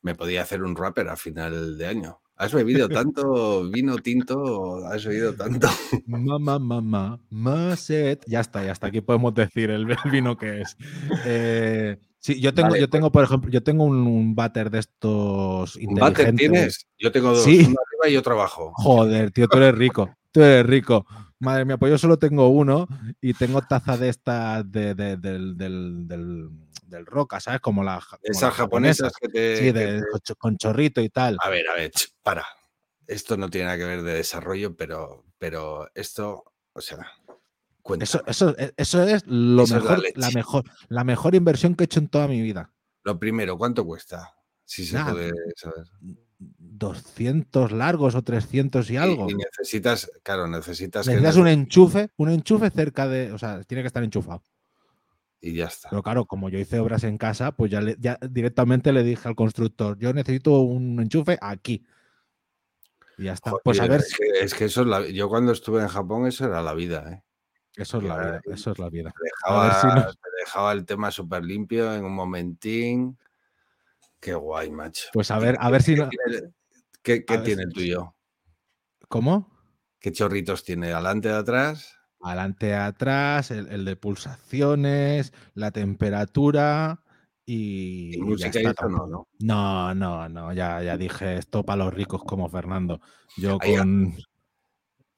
[0.00, 2.18] Me podía hacer un rapper a final de año.
[2.34, 4.84] ¿Has bebido tanto vino tinto?
[4.86, 5.68] ¿Has bebido tanto?
[6.06, 8.18] Mamá, mamá, más sed.
[8.26, 8.88] Ya está, ya está.
[8.88, 10.76] Aquí podemos decir el vino que es.
[11.24, 14.68] Eh, sí, yo tengo, Vale, yo pues- tengo, por ejemplo, yo tengo un, un váter
[14.68, 16.88] de estos ¿Un váter tienes?
[16.98, 17.58] Yo tengo dos, Sí.
[17.68, 18.72] uno arriba y otro abajo.
[18.74, 20.10] Joder, tío, tú eres rico.
[20.32, 21.06] Tú eres rico.
[21.42, 22.86] Madre mía, pues yo solo tengo uno
[23.20, 26.48] y tengo taza de estas de, de- del, del, del,
[26.86, 27.60] del roca, ¿sabes?
[27.60, 29.56] Como la como Esas las japonesas que te.
[29.56, 31.36] Sí, que de, te- con cho- con chorrito y tal.
[31.42, 31.90] A ver, a ver,
[32.22, 32.46] para.
[33.08, 36.98] Esto no tiene nada que ver de desarrollo, pero, pero esto, o sea.
[37.98, 41.74] Eso, eso, e, eso es lo Eso es la mejor, la, mejor, la mejor inversión
[41.74, 42.72] que he hecho en toda mi vida.
[43.02, 44.32] Lo primero, ¿cuánto cuesta?
[44.64, 45.10] Si se Nada.
[45.12, 45.84] puede saber.
[46.58, 49.28] 200 largos o 300 y algo.
[49.30, 53.82] Y, necesitas, claro, necesitas Necesitas nece- un enchufe, un enchufe cerca de, o sea, tiene
[53.82, 54.42] que estar enchufado.
[55.44, 55.90] y ya está.
[55.90, 59.26] Pero claro, como yo hice obras en casa, pues ya, le- ya directamente le dije
[59.28, 61.84] al constructor, yo necesito un enchufe aquí.
[63.18, 63.50] Y ya está.
[63.50, 65.88] Joder, pues a ver, es, que, es que eso es la, yo cuando estuve en
[65.88, 67.22] Japón eso era la vida, ¿eh?
[67.76, 69.10] eso es la vida, eso es la vida.
[69.16, 73.18] Te dejaba, si nos- te dejaba el tema súper limpio en un momentín.
[74.22, 75.08] Qué guay, macho.
[75.12, 76.52] Pues a ver, a ver si ¿Qué no- tiene,
[77.02, 78.14] qué- tiene el tuyo?
[79.08, 79.50] ¿Cómo?
[79.98, 80.92] ¿Qué chorritos tiene?
[80.92, 81.98] ¿Adelante, de atrás?
[82.20, 87.02] Adelante, atrás, el, el de pulsaciones, la temperatura
[87.44, 88.14] y.
[88.16, 89.26] ¿Y música y está, no, no?
[89.40, 93.00] No, no, no, ya, ya dije esto para los ricos como Fernando.
[93.36, 94.14] Yo con.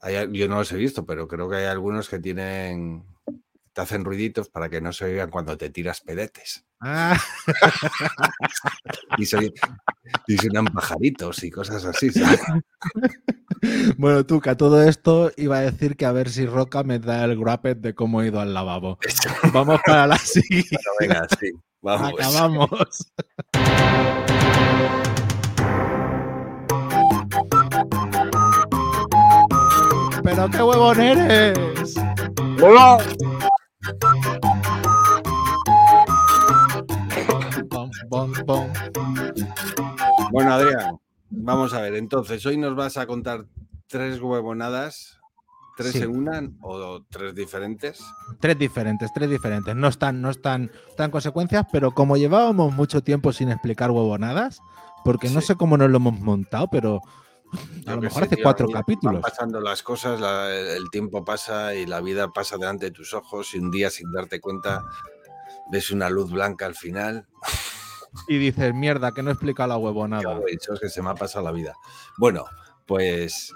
[0.01, 3.05] Hay yo no los he visto, pero creo que hay algunos que tienen
[3.75, 6.64] te hacen ruiditos para que no se oigan cuando te tiras pedetes.
[6.81, 7.20] Ah.
[9.18, 9.53] Y, se,
[10.29, 12.11] y suenan pajaritos y cosas así.
[12.11, 12.41] ¿sabes?
[13.97, 16.99] Bueno, tú, que a todo esto iba a decir que a ver si Roca me
[16.99, 18.99] da el grappet de cómo he ido al lavabo.
[19.55, 20.77] Vamos para la siguiente.
[21.01, 21.51] Venga, sí,
[21.81, 22.12] vamos.
[22.12, 23.12] Acabamos.
[30.22, 31.95] ¡Pero qué huevón eres!
[32.62, 32.99] ¡Hola!
[40.30, 40.97] Bueno, Adrián,
[41.30, 41.95] vamos a ver.
[41.95, 43.47] Entonces, hoy nos vas a contar
[43.89, 45.20] tres huevonadas
[45.76, 48.01] ¿Tres en una o tres diferentes?
[48.39, 49.74] Tres diferentes, tres diferentes.
[49.74, 54.61] No están, no están, están consecuencias, pero como llevábamos mucho tiempo sin explicar huevonadas,
[55.05, 57.01] porque no sé cómo nos lo hemos montado, pero
[57.87, 59.15] a lo mejor hace cuatro capítulos.
[59.15, 63.55] Van pasando las cosas, el tiempo pasa y la vida pasa delante de tus ojos
[63.55, 64.85] y un día sin darte cuenta
[65.71, 67.27] ves una luz blanca al final.
[68.29, 70.39] Y dices, mierda, que no explica la huevonada.
[70.47, 71.75] Eso es que se me ha pasado la vida.
[72.17, 72.45] Bueno,
[72.87, 73.53] pues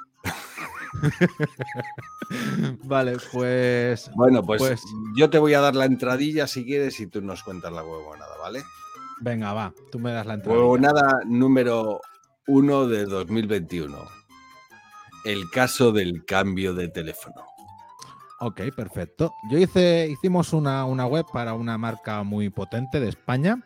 [2.84, 4.11] vale, pues.
[4.14, 4.82] Bueno, pues, pues,
[5.16, 8.36] yo te voy a dar la entradilla si quieres y tú nos cuentas la huevonada,
[8.40, 8.64] ¿vale?
[9.20, 10.61] Venga, va, tú me das la entradilla.
[10.61, 12.01] Huevonada número
[12.49, 13.96] uno de 2021.
[15.24, 17.42] El caso del cambio de teléfono.
[18.40, 19.34] Ok, perfecto.
[19.51, 23.62] Yo hice, hicimos una, web para una marca muy potente de España.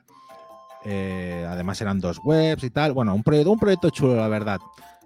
[0.85, 2.93] Eh, además eran dos webs y tal.
[2.93, 4.61] Bueno, un proyecto, un proyecto chulo, la verdad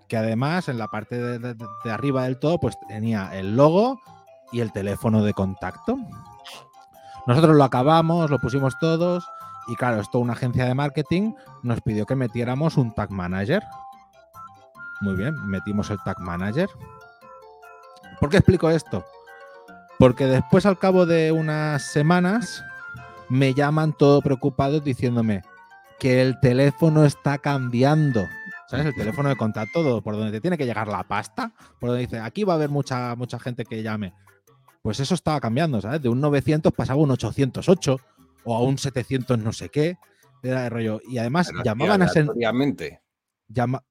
[0.08, 1.56] que además en la parte de,
[1.90, 4.00] arriba del todo pues tenía el logo
[4.52, 5.98] y el teléfono de contacto.
[7.26, 9.28] Nosotros lo acabamos, lo pusimos todos
[9.66, 13.62] y claro, esto una agencia de marketing nos pidió que metiéramos un tag manager.
[15.00, 16.68] Muy bien, metimos el tag manager.
[18.20, 19.04] ¿Por qué explico esto?
[19.98, 22.64] Porque después al cabo de unas semanas
[23.28, 25.42] me llaman todo preocupados diciéndome
[25.98, 28.26] que el teléfono está cambiando
[28.66, 28.86] ¿Sabes?
[28.86, 32.18] El teléfono de contacto, por donde te tiene que llegar la pasta, por donde dice,
[32.18, 34.12] aquí va a haber mucha, mucha gente que llame.
[34.82, 36.02] Pues eso estaba cambiando, ¿sabes?
[36.02, 37.96] De un 900 pasaba un 808
[38.46, 39.98] o a un 700 no sé qué.
[40.42, 41.00] Era de rollo.
[41.06, 42.28] Y además llamaban a ser.
[43.48, 43.84] Llama,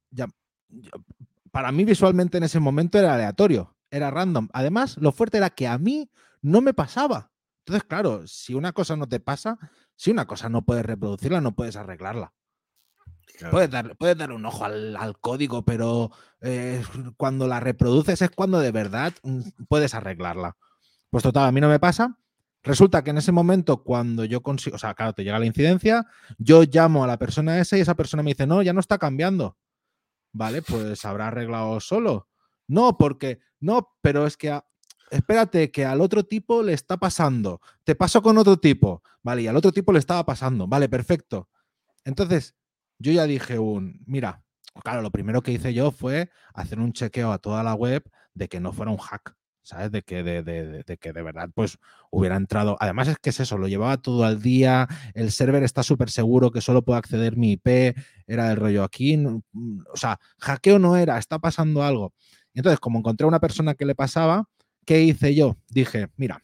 [1.51, 4.49] para mí visualmente en ese momento era aleatorio, era random.
[4.51, 6.09] Además, lo fuerte era que a mí
[6.41, 7.31] no me pasaba.
[7.59, 9.57] Entonces, claro, si una cosa no te pasa,
[9.95, 12.33] si una cosa no puedes reproducirla, no puedes arreglarla.
[13.51, 16.83] Puedes, dar, dar, un ojo al, código, pero eh,
[17.17, 20.57] cuando la reproduces es cuando de verdad mm, puedes arreglarla.
[21.09, 22.17] Pues total, a mí no me pasa.
[22.65, 26.07] Resulta que en ese momento, cuando yo consigo, o sea, claro, te llega la incidencia,
[26.39, 28.97] yo llamo a la persona esa y esa persona me dice, no, ya no está
[28.97, 29.55] cambiando.
[30.33, 32.27] Vale, pues habrá arreglado solo.
[32.67, 34.59] No, porque, no, pero es que,
[35.11, 37.61] espérate, que al otro tipo le está pasando.
[37.83, 39.03] Te paso con otro tipo.
[39.21, 40.67] Vale, y al otro tipo le estaba pasando.
[40.67, 41.49] Vale, perfecto.
[42.03, 42.55] Entonces,
[42.97, 44.43] yo ya dije un, mira,
[44.83, 48.03] claro, lo primero que hice yo fue hacer un chequeo a toda la web
[48.33, 49.35] de que no fuera un hack,
[49.65, 49.91] ¿sabes?
[49.91, 51.77] De que de, de, que de verdad pues
[52.11, 52.77] hubiera entrado.
[52.79, 56.51] Además es que es eso, lo llevaba todo al día, el server está súper seguro
[56.51, 57.97] que solo puedo acceder mi IP,
[58.27, 62.13] era el rollo aquí, o sea, hackeo no era, está pasando algo.
[62.53, 64.47] Y entonces, como encontré a una persona que le pasaba,
[64.85, 65.57] ¿qué hice yo?
[65.69, 66.43] Dije, mira,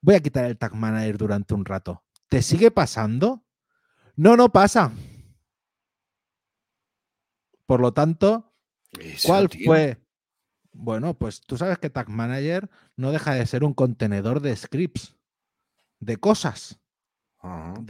[0.00, 2.02] voy a quitar el tag manager durante un rato.
[2.28, 3.44] ¿Te sigue pasando?
[4.16, 4.92] No, no pasa.
[7.66, 8.54] Por lo tanto,
[9.24, 9.98] ¿cuál fue?
[10.80, 15.16] Bueno, pues tú sabes que Tag Manager no deja de ser un contenedor de scripts,
[15.98, 16.78] de cosas.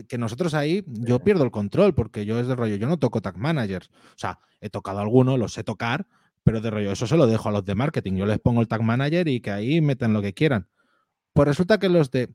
[0.08, 3.20] Que nosotros ahí, yo pierdo el control porque yo es de rollo, yo no toco
[3.20, 3.88] Tag Managers.
[3.90, 6.06] O sea, he tocado alguno, lo sé tocar,
[6.42, 8.14] pero de rollo, eso se lo dejo a los de marketing.
[8.14, 10.66] Yo les pongo el Tag Manager y que ahí metan lo que quieran.
[11.34, 12.32] Pues resulta que los de,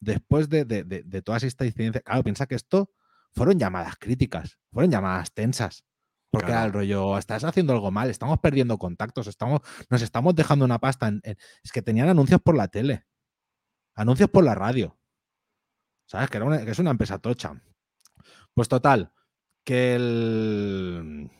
[0.00, 2.90] después de, de, de, de todas estas incidencias, claro, piensa que esto
[3.32, 5.82] fueron llamadas críticas, fueron llamadas tensas.
[6.34, 9.60] Porque al rollo, estás haciendo algo mal, estamos perdiendo contactos, estamos,
[9.90, 11.12] nos estamos dejando una pasta.
[11.22, 13.04] es que tenían anuncios por la tele,
[13.94, 14.98] anuncios por la radio.
[16.06, 16.28] ¿Sabes?
[16.30, 17.60] Que, era es una empresa tocha.
[18.54, 19.12] Pues total,
[19.64, 21.30] que el.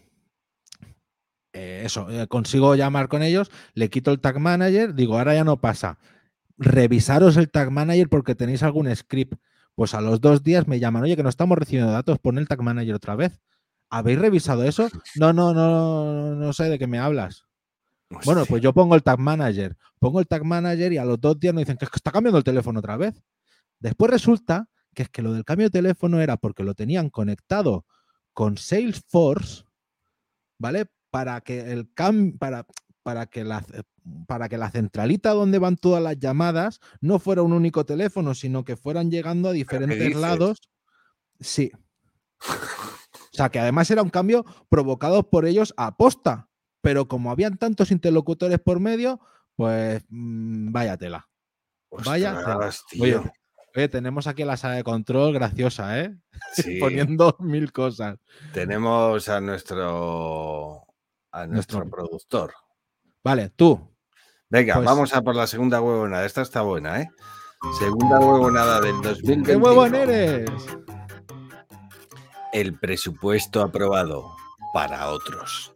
[1.53, 5.45] Eh, eso, eh, consigo llamar con ellos, le quito el tag manager, digo, ahora ya
[5.45, 5.99] no pasa.
[6.57, 9.34] Revisaros el tag manager porque tenéis algún script
[9.74, 12.49] pues a los dos días me llaman, oye, que no estamos recibiendo datos, pon el
[12.49, 13.40] tag manager otra vez.
[13.95, 14.88] ¿Habéis revisado eso?
[15.14, 17.45] No, no, no, no sé de qué me hablas.
[18.24, 21.38] Bueno, pues yo pongo el tag manager, pongo el tag manager y a los dos
[21.38, 23.22] días me dicen que, es que está cambiando el teléfono otra vez.
[23.78, 27.86] Después resulta que es que lo del cambio de teléfono era porque lo tenían conectado
[28.32, 29.62] con Salesforce,
[30.59, 30.86] ¿vale?
[31.11, 32.66] Para que el cambio, para,
[33.05, 33.64] para que la,
[34.26, 38.64] para que la centralita donde van todas las llamadas no fuera un único teléfono, sino
[38.64, 40.68] que fueran llegando a diferentes lados.
[41.38, 41.70] Sí.
[43.35, 46.49] O sea, que además era un cambio provocado por ellos a posta.
[46.80, 49.18] Pero como habían tantos interlocutores por medio,
[49.57, 51.28] pues mm, vaya tela.
[51.91, 52.41] vaya
[53.76, 56.16] Oye, tenemos aquí la sala de control graciosa, ¿eh?
[56.80, 58.18] Poniendo mil cosas.
[58.53, 60.87] Tenemos a nuestro
[61.32, 62.55] a nuestro productor.
[63.24, 63.91] Vale, tú.
[64.49, 66.24] Venga, Pues- vamos a por la segunda huevonada.
[66.24, 67.11] Esta está buena, ¿eh?
[67.80, 69.45] Segunda huevonada del 2021.
[69.45, 70.51] ¡Qué huevón eres!
[72.55, 74.34] El presupuesto aprobado
[74.72, 75.74] para otros.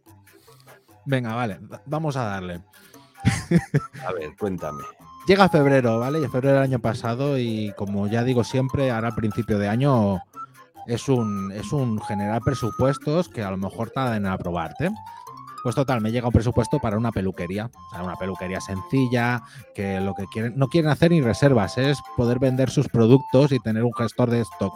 [1.05, 2.61] Venga, vale, va- vamos a darle.
[4.07, 4.81] A ver, cuéntame.
[5.27, 6.19] Llega febrero, ¿vale?
[6.19, 10.21] Y febrero del año pasado y como ya digo siempre, ahora principio de año
[10.87, 14.89] es un, es un generar presupuestos que a lo mejor tardan en aprobarte.
[15.61, 17.65] Pues total, me llega un presupuesto para una peluquería.
[17.65, 19.43] O sea, una peluquería sencilla,
[19.75, 23.59] que lo que quieren, no quieren hacer ni reservas, es poder vender sus productos y
[23.59, 24.73] tener un gestor de stock.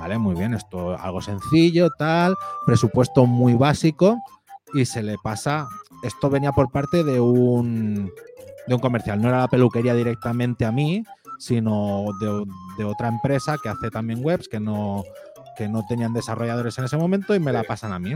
[0.00, 2.34] Vale, muy bien, esto algo sencillo, tal,
[2.64, 4.18] presupuesto muy básico
[4.72, 5.68] y se le pasa.
[6.02, 8.10] Esto venía por parte de un,
[8.66, 11.04] de un comercial, no era la peluquería directamente a mí,
[11.38, 12.46] sino de,
[12.78, 15.04] de otra empresa que hace también webs que no,
[15.58, 18.14] que no tenían desarrolladores en ese momento y me la pasan a mí.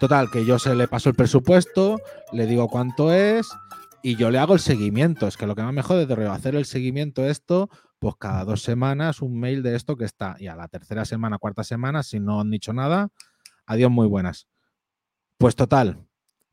[0.00, 2.00] Total, que yo se le paso el presupuesto,
[2.32, 3.48] le digo cuánto es
[4.04, 5.26] y yo le hago el seguimiento.
[5.26, 8.62] Es que lo que más me jode de hacer el seguimiento esto, pues cada dos
[8.62, 10.36] semanas un mail de esto que está.
[10.38, 13.08] Y a la tercera semana, cuarta semana, si no han dicho nada,
[13.64, 14.46] adiós muy buenas.
[15.38, 16.06] Pues total,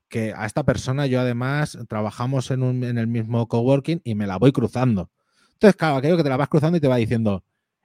[0.07, 4.27] que a esta persona yo además trabajamos en, un- en el mismo coworking y me
[4.27, 5.11] la voy cruzando.
[5.53, 7.43] Entonces, claro, aquello que te la vas cruzando y te va diciendo,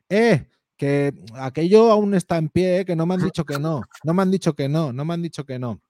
[0.09, 0.47] eh,
[0.77, 4.23] que aquello aún está en pie, que no me han dicho que no, no me
[4.23, 5.81] han dicho que no, no me han dicho que no.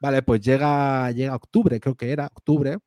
[0.00, 2.78] Vale, pues llega, llega octubre, creo que era octubre,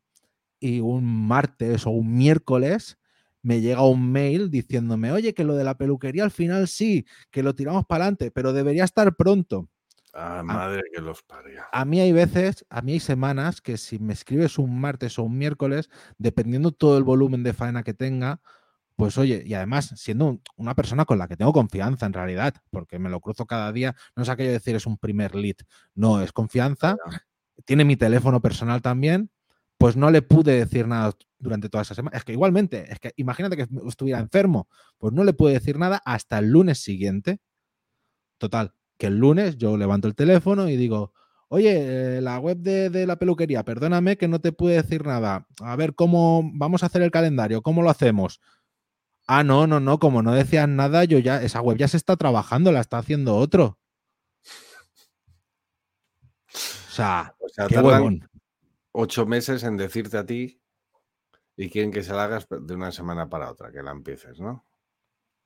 [0.64, 2.98] y un martes o un miércoles
[3.42, 7.44] me llega un mail diciéndome, oye, que lo de la peluquería al final sí, que
[7.44, 9.68] lo tiramos para adelante, pero debería estar pronto.
[10.14, 11.62] Ah, madre que los parió.
[11.72, 15.24] A mí hay veces, a mí hay semanas que si me escribes un martes o
[15.24, 18.40] un miércoles, dependiendo todo el volumen de faena que tenga,
[18.96, 22.54] pues oye, y además siendo un- una persona con la que tengo confianza en realidad,
[22.70, 25.56] porque me lo cruzo cada día, no es aquello de decir es un primer lead,
[25.96, 26.96] no, es confianza,
[27.66, 29.32] tiene mi teléfono personal también,
[29.84, 32.16] pues no le pude decir nada durante toda esa semana.
[32.16, 36.02] Es que igualmente, es que imagínate que estuviera enfermo, pues no le pude decir nada
[36.06, 37.42] hasta el lunes siguiente.
[38.38, 41.12] Total, que el lunes yo levanto el teléfono y digo,
[41.50, 41.74] oye,
[42.18, 45.48] eh, la web de, de la peluquería, perdóname que no te pude decir nada.
[45.60, 48.40] A ver cómo vamos a hacer el calendario, cómo lo hacemos.
[49.28, 52.16] Ah, no, no, no, como no decías nada, yo ya, esa web ya se está
[52.16, 53.78] trabajando, la está haciendo otro.
[56.54, 58.30] O sea, O sea, qué tardan.
[58.94, 60.62] Ocho meses en decirte a ti
[61.58, 64.66] y quieren que se la hagas de una semana para otra, que la empieces, ¿no?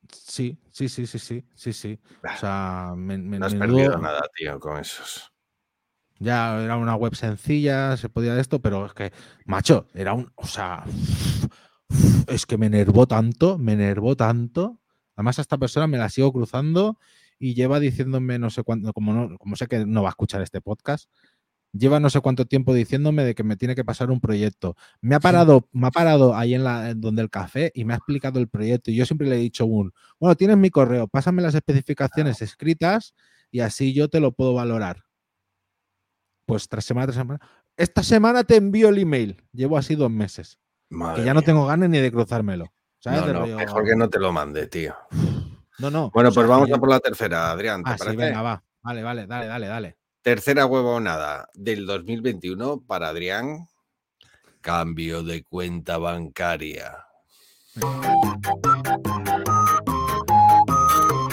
[0.09, 1.99] Sí, sí, sí, sí, sí, sí, sí.
[2.23, 5.33] O sea, me, me- No has menudo- perdido nada, tío, con esos.
[6.19, 9.11] Ya era una web sencilla, se podía de esto, pero es que,
[9.45, 10.31] macho, era un.
[10.35, 10.83] O sea,
[12.27, 14.79] es que me enervó tanto, me enervó tanto.
[15.15, 16.97] Además, a esta persona me la sigo cruzando
[17.39, 20.41] y lleva diciéndome no sé cuánto, como, no, como sé que no va a escuchar
[20.41, 21.09] este podcast,
[21.77, 24.75] lleva no sé cuánto tiempo diciéndome de que me tiene que pasar un proyecto.
[25.01, 27.97] Me ha parado, me ha parado ahí en la donde el café y me ha
[27.97, 28.91] explicado el proyecto.
[28.91, 33.13] Y yo siempre le he dicho un, bueno, tienes mi correo, pásame las especificaciones escritas
[33.51, 35.03] y así yo te lo puedo valorar.
[36.45, 37.39] Pues tras semana tras semana.
[37.75, 39.43] Esta semana te envío el email.
[39.51, 40.59] Llevo así dos meses.
[40.89, 42.73] Madre que ya no tengo ganas ni de cruzármelo.
[42.99, 43.21] ¿Sabes?
[43.21, 44.95] No, De no, rollo- mejor que no te lo mande, tío.
[45.79, 46.09] No, no.
[46.11, 47.83] Bueno, o sea, pues vamos que a yo- por la tercera, Adrián.
[47.83, 48.63] ¿Te Ah, sí, venga, va.
[48.81, 49.96] Vale, vale, dale, dale, dale.
[50.27, 53.69] Tercera huevonada del 2021 para Adrián.
[54.59, 56.97] Cambio de cuenta bancaria.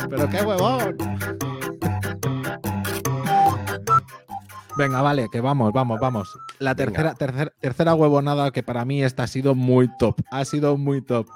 [0.09, 0.97] Pero qué huevón.
[4.79, 6.29] Venga, vale, que vamos, vamos, vamos.
[6.61, 10.21] La tercera, tercera, tercera huevonada que para mí esta ha sido muy top.
[10.31, 11.27] Ha sido muy top.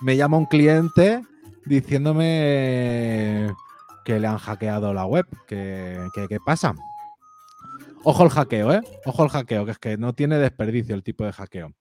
[0.00, 1.22] Me llama un cliente
[1.66, 3.52] diciéndome
[4.06, 5.26] que le han hackeado la web.
[5.46, 6.74] que que- ¿Qué pasa?
[8.04, 8.80] Ojo el hackeo, ¿eh?
[9.06, 11.74] Ojo el hackeo, que es que no tiene desperdicio el tipo de hackeo.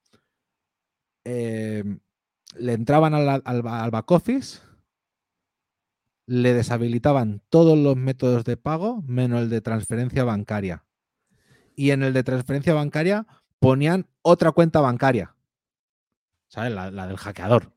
[1.26, 1.84] Eh,
[2.58, 4.60] le entraban al, al- al back office,
[6.26, 10.86] le deshabilitaban todos los métodos de pago menos el de transferencia bancaria.
[11.76, 13.26] Y en el de transferencia bancaria
[13.60, 15.36] ponían otra cuenta bancaria.
[16.48, 16.72] ¿Sabes?
[16.72, 17.74] La, la del hackeador.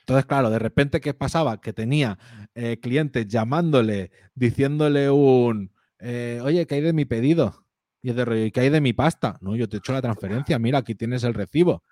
[0.00, 1.60] Entonces, claro, de repente, ¿qué pasaba?
[1.60, 2.18] Que tenía
[2.54, 7.64] eh, clientes llamándole, diciéndole un, eh, oye, ¿qué hay de mi pedido?
[8.02, 9.38] Y es de rollo, ¿y qué hay de mi pasta?
[9.40, 11.82] No, yo te he hecho la transferencia, mira, aquí tienes el recibo.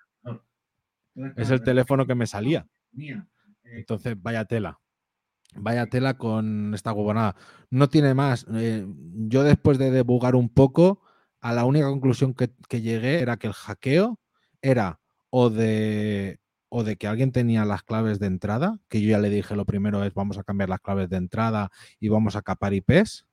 [1.35, 2.67] Es el teléfono que me salía.
[3.63, 4.79] Entonces, vaya tela.
[5.55, 7.35] Vaya tela con esta huevonada.
[7.69, 8.45] No tiene más.
[8.53, 8.85] Eh,
[9.27, 11.01] yo después de debugar un poco,
[11.41, 14.19] a la única conclusión que, que llegué era que el hackeo
[14.61, 14.99] era
[15.29, 16.39] o de,
[16.69, 19.65] o de que alguien tenía las claves de entrada, que yo ya le dije lo
[19.65, 23.25] primero es vamos a cambiar las claves de entrada y vamos a capar IPs.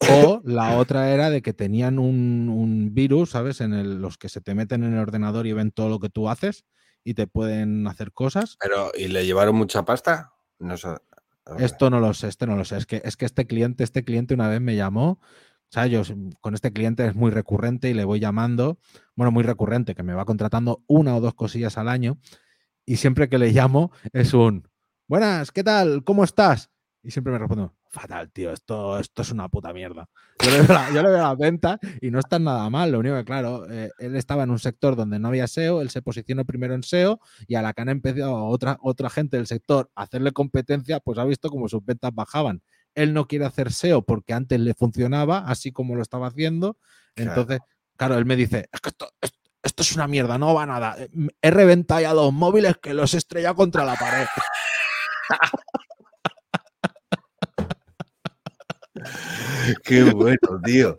[0.00, 3.60] O la otra era de que tenían un, un virus, ¿sabes?
[3.60, 6.10] En el- los que se te meten en el ordenador y ven todo lo que
[6.10, 6.64] tú haces
[7.04, 8.56] y te pueden hacer cosas.
[8.60, 10.32] Pero, ¿y le llevaron mucha pasta?
[10.58, 10.88] No sé.
[11.58, 12.76] Esto no lo sé, este no lo sé.
[12.78, 15.20] Es que, es que este cliente, este cliente una vez me llamó.
[15.20, 16.02] O sea, yo
[16.40, 18.78] con este cliente es muy recurrente y le voy llamando,
[19.16, 22.18] bueno, muy recurrente, que me va contratando una o dos cosillas al año.
[22.86, 24.68] Y siempre que le llamo es un,
[25.08, 26.04] buenas, ¿qué tal?
[26.04, 26.70] ¿Cómo estás?
[27.06, 30.08] Y siempre me responde, fatal, tío, esto, esto es una puta mierda.
[30.42, 32.90] Yo le, veo la, yo le veo las ventas y no están nada mal.
[32.90, 35.90] Lo único que, claro, eh, él estaba en un sector donde no había SEO, él
[35.90, 39.46] se posicionó primero en SEO y a la que han empezado otra, otra gente del
[39.46, 42.62] sector a hacerle competencia, pues ha visto como sus ventas bajaban.
[42.94, 46.78] Él no quiere hacer SEO porque antes le funcionaba, así como lo estaba haciendo.
[47.16, 47.58] Entonces,
[47.98, 49.32] claro, él me dice, es que esto, es-
[49.62, 50.96] esto es una mierda, no va nada.
[50.98, 51.10] Eh,
[51.42, 54.26] He reventado ya dos móviles que los he estrellado contra la pared.
[59.84, 60.96] Qué bueno, tío.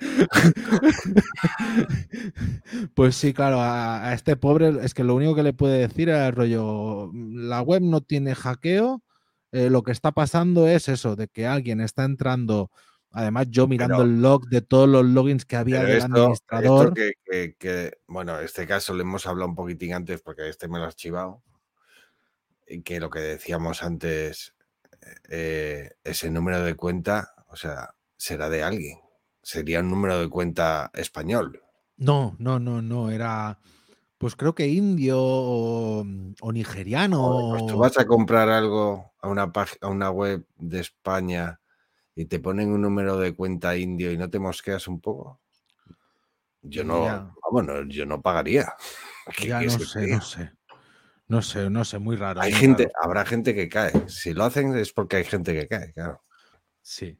[2.93, 6.09] Pues sí, claro, a, a este pobre es que lo único que le puede decir
[6.09, 9.03] es rollo, la web no tiene hackeo,
[9.51, 12.71] eh, lo que está pasando es eso, de que alguien está entrando,
[13.11, 16.83] además yo mirando Pero- el log de todos los logins que había del esto, administrador.
[16.87, 20.67] esto que, que- que- bueno, este caso lo hemos hablado un poquitín antes porque este
[20.67, 21.41] me lo has chivado.
[22.67, 24.55] Y que lo que decíamos antes,
[25.29, 27.91] eh, ese número de cuenta, o sea,
[28.25, 28.99] será de alguien.
[29.43, 31.61] Sería un número de cuenta español.
[31.97, 33.59] No, no, no, no, era
[34.17, 35.99] pues creo que indio o,
[36.41, 37.49] o nigeriano.
[37.51, 39.51] Pues tú vas a comprar algo a una,
[39.81, 41.59] a una web de España
[42.15, 45.39] y te ponen un número de cuenta indio y no te mosqueas un poco.
[46.63, 47.31] Yo no, Ya.
[47.43, 48.73] vamos, no, yo no pagaría.
[49.37, 50.51] ¿Qué Ya no sé, no sé.
[51.27, 52.41] No sé, no sé, muy raro.
[52.41, 52.95] Hay muy gente, raro.
[53.03, 54.09] habrá gente que cae.
[54.09, 56.23] Si lo hacen es porque hay gente que cae, claro.
[56.81, 57.17] Sí,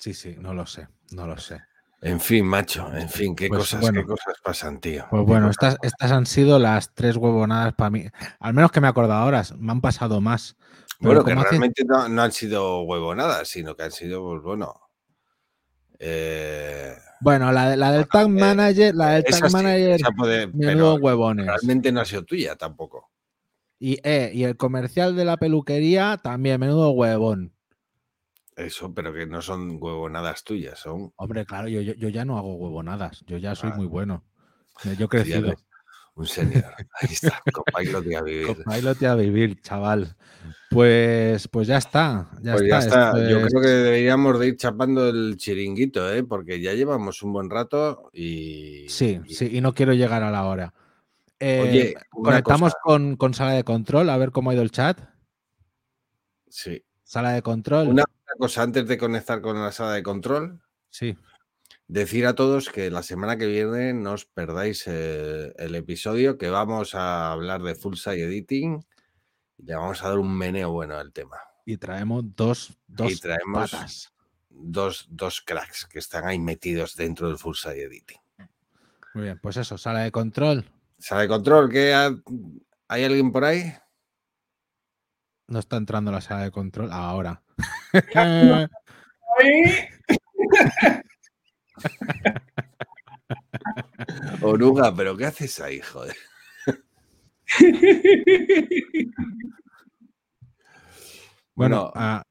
[0.00, 1.60] sí, sí, no lo sé, no lo sé.
[2.02, 4.00] En fin, macho, en fin, qué Pues cosas, bueno.
[4.00, 5.06] qué cosas pasan, tío.
[5.10, 8.06] Pues bueno, estas, estas han sido las tres huevonadas para mí.
[8.38, 10.56] Al menos que me acuerdo ahora, me han pasado más.
[10.98, 14.74] Pero Bueno, que realmente no, no han sido huevonadas, sino que han sido, pues bueno.
[15.98, 21.46] eh, Bueno, la, la del tag manager, la del tag sí, manager, puede- menudo huevones.
[21.46, 23.10] realmente no ha sido tuya tampoco.
[23.78, 27.54] Y, eh, y el comercial de la peluquería también, menudo huevón.
[28.60, 31.12] Eso, pero que no son huevonadas tuyas, son.
[31.16, 33.76] Hombre, claro, yo, yo, yo ya no hago huevonadas, yo ya soy Ah.
[33.76, 34.24] muy bueno.
[34.98, 35.54] Yo he crecido.
[36.14, 36.64] Un senior.
[37.00, 38.46] Ahí está, copilot de a vivir.
[38.64, 40.16] Copilot a vivir, chaval.
[40.70, 42.28] Pues, pues ya está.
[42.42, 42.80] Ya Pues está.
[42.80, 43.28] ya está.
[43.30, 46.22] Yo creo que deberíamos de ir chapando el chiringuito, ¿eh?
[46.24, 48.86] porque ya llevamos un buen rato y.
[48.88, 50.74] Sí, y- sí, y no quiero llegar a la hora.
[51.38, 55.00] Eh, Oye, conectamos con, con sala de control, a ver cómo ha ido el chat.
[56.48, 56.82] Sí.
[57.10, 57.88] Sala de control.
[57.88, 58.04] Una,
[58.38, 61.16] cosa antes de conectar con la sala de control, Sí.
[61.88, 66.50] decir a todos que la semana que viene no os perdáis eh, el episodio, que
[66.50, 68.86] vamos a hablar de full site editing
[69.58, 71.38] y le vamos a dar un meneo bueno al tema.
[71.66, 74.12] Y traemos dos, dos y traemos patas.
[74.48, 78.20] dos, dos cracks que están ahí metidos dentro del full site editing.
[79.14, 80.64] Muy bien, pues eso, sala de control.
[80.96, 82.14] Sala de control, ¿qué ha-
[82.86, 83.64] ¿hay alguien por ahí?
[85.50, 87.42] No está entrando la sala de control ahora.
[94.42, 96.16] Oruga, pero ¿qué haces ahí, joder?
[101.52, 102.22] Bueno, Bueno, ha,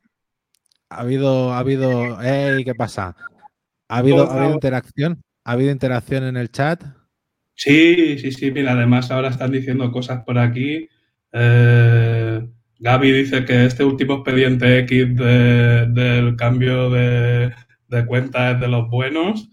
[0.90, 2.20] ha habido, ha habido.
[2.22, 2.64] ¡Ey!
[2.64, 3.16] ¿Qué pasa?
[3.90, 5.22] ¿Ha habido, ha habido interacción?
[5.44, 6.84] ¿Ha habido interacción en el chat?
[7.54, 8.50] Sí, sí, sí.
[8.50, 10.90] Mira, además ahora están diciendo cosas por aquí.
[11.32, 12.50] Eh,
[12.80, 17.54] Gaby dice que este último expediente X de- del cambio de,
[17.90, 19.50] de cuenta es de los buenos.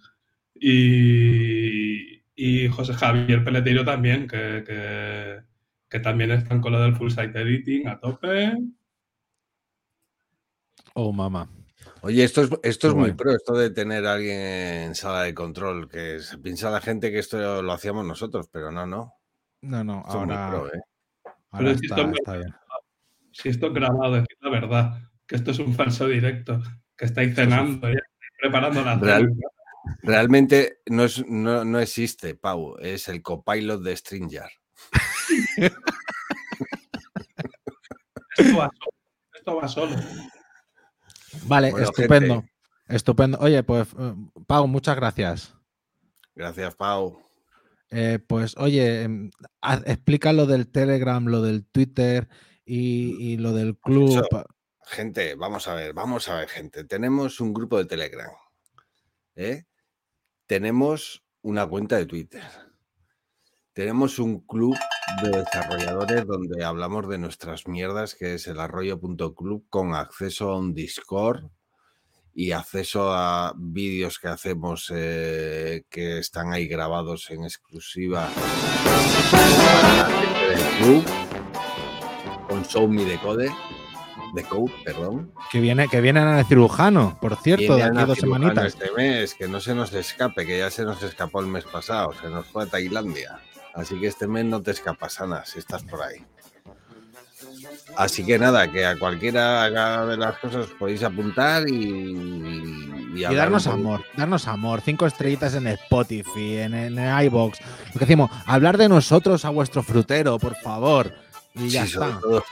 [0.55, 5.41] Y, y José Javier Peleteiro también, que, que-
[5.89, 8.53] que también están con lo del full site editing a tope.
[10.95, 11.49] Oh, mamá.
[12.03, 15.35] oye, esto es, esto es muy pro, esto de tener a alguien en sala de
[15.35, 19.13] control, que se piensa la gente que esto lo hacíamos nosotros, pero no, no.
[19.63, 20.81] No, no, Esto es muy ahora, pro, ¿eh?
[21.25, 22.55] ahora Pero está, esto me- está bien.
[23.43, 26.63] Si esto es grabado, decir la verdad, que esto es un falso directo,
[26.97, 28.01] que estáis cenando, ya
[28.41, 29.07] preparando la cena.
[29.19, 29.33] Real-
[30.03, 34.49] realmente no, es, no, no existe, Pau, es el copilot de Stringer.
[38.39, 38.93] Esto va solo.
[39.35, 39.97] Esto va solo.
[41.45, 42.35] Vale, Bueno, estupendo.
[42.35, 42.53] gente.
[42.89, 43.39] Estupendo.
[43.41, 44.15] Oye, pues, eh,
[44.47, 45.55] Pau, muchas gracias.
[46.35, 47.19] Gracias, Pau.
[47.91, 49.31] Eh, pues, oye, em,
[49.87, 52.29] explica lo del Telegram, lo del Twitter
[52.67, 54.11] y, y lo del club.
[54.11, 54.45] Eso.
[54.83, 56.85] Gente, vamos a ver, vamos a ver, gente.
[56.85, 58.31] Tenemos un grupo de Telegram
[59.37, 59.65] ¿eh?
[60.47, 62.43] tenemos una cuenta de Twitter.
[63.73, 64.75] Tenemos un club
[65.23, 70.75] de desarrolladores donde hablamos de nuestras mierdas, que es el arroyo.club, con acceso a un
[70.75, 71.45] Discord
[72.33, 78.29] y acceso a vídeos que hacemos eh, que están ahí grabados en exclusiva
[79.31, 81.26] para la gente del club
[82.57, 83.51] con Show Me the Code,
[84.35, 85.31] de Code, perdón.
[85.53, 88.65] Que viene, que vienen a el cirujano, por cierto, de aquí a dos semanitas.
[88.67, 92.15] Este mes, que no se nos escape, que ya se nos escapó el mes pasado,
[92.21, 93.39] se nos fue a Tailandia.
[93.75, 96.25] Así que este mes no te escapas, Ana, si estás por ahí.
[97.97, 103.45] Así que nada, que a cualquiera de las cosas os podéis apuntar y, Y hablar
[103.45, 104.81] darnos amor, darnos amor.
[104.81, 107.59] Cinco estrellitas en Spotify, en, en iBox.
[107.89, 111.26] Lo que decimos, hablar de nosotros a vuestro frutero, por favor.
[111.57, 112.21] Y ya Sí, sobre está.
[112.21, 112.45] todo,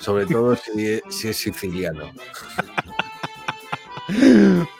[0.00, 2.10] sobre todo si, si es siciliano.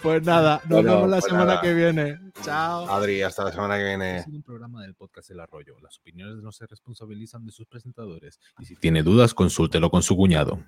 [0.02, 1.60] Pues nada, nos Bueno, vemos la pues semana nada.
[1.60, 2.18] que viene.
[2.42, 2.88] Chao.
[2.88, 4.18] Adri, hasta la semana que viene.
[4.20, 5.78] Ha sido un programa del podcast El Arroyo.
[5.80, 8.40] Las opiniones no se responsabilizan de sus presentadores.
[8.58, 10.64] Y si tiene dudas, consúltelo con su cuñado.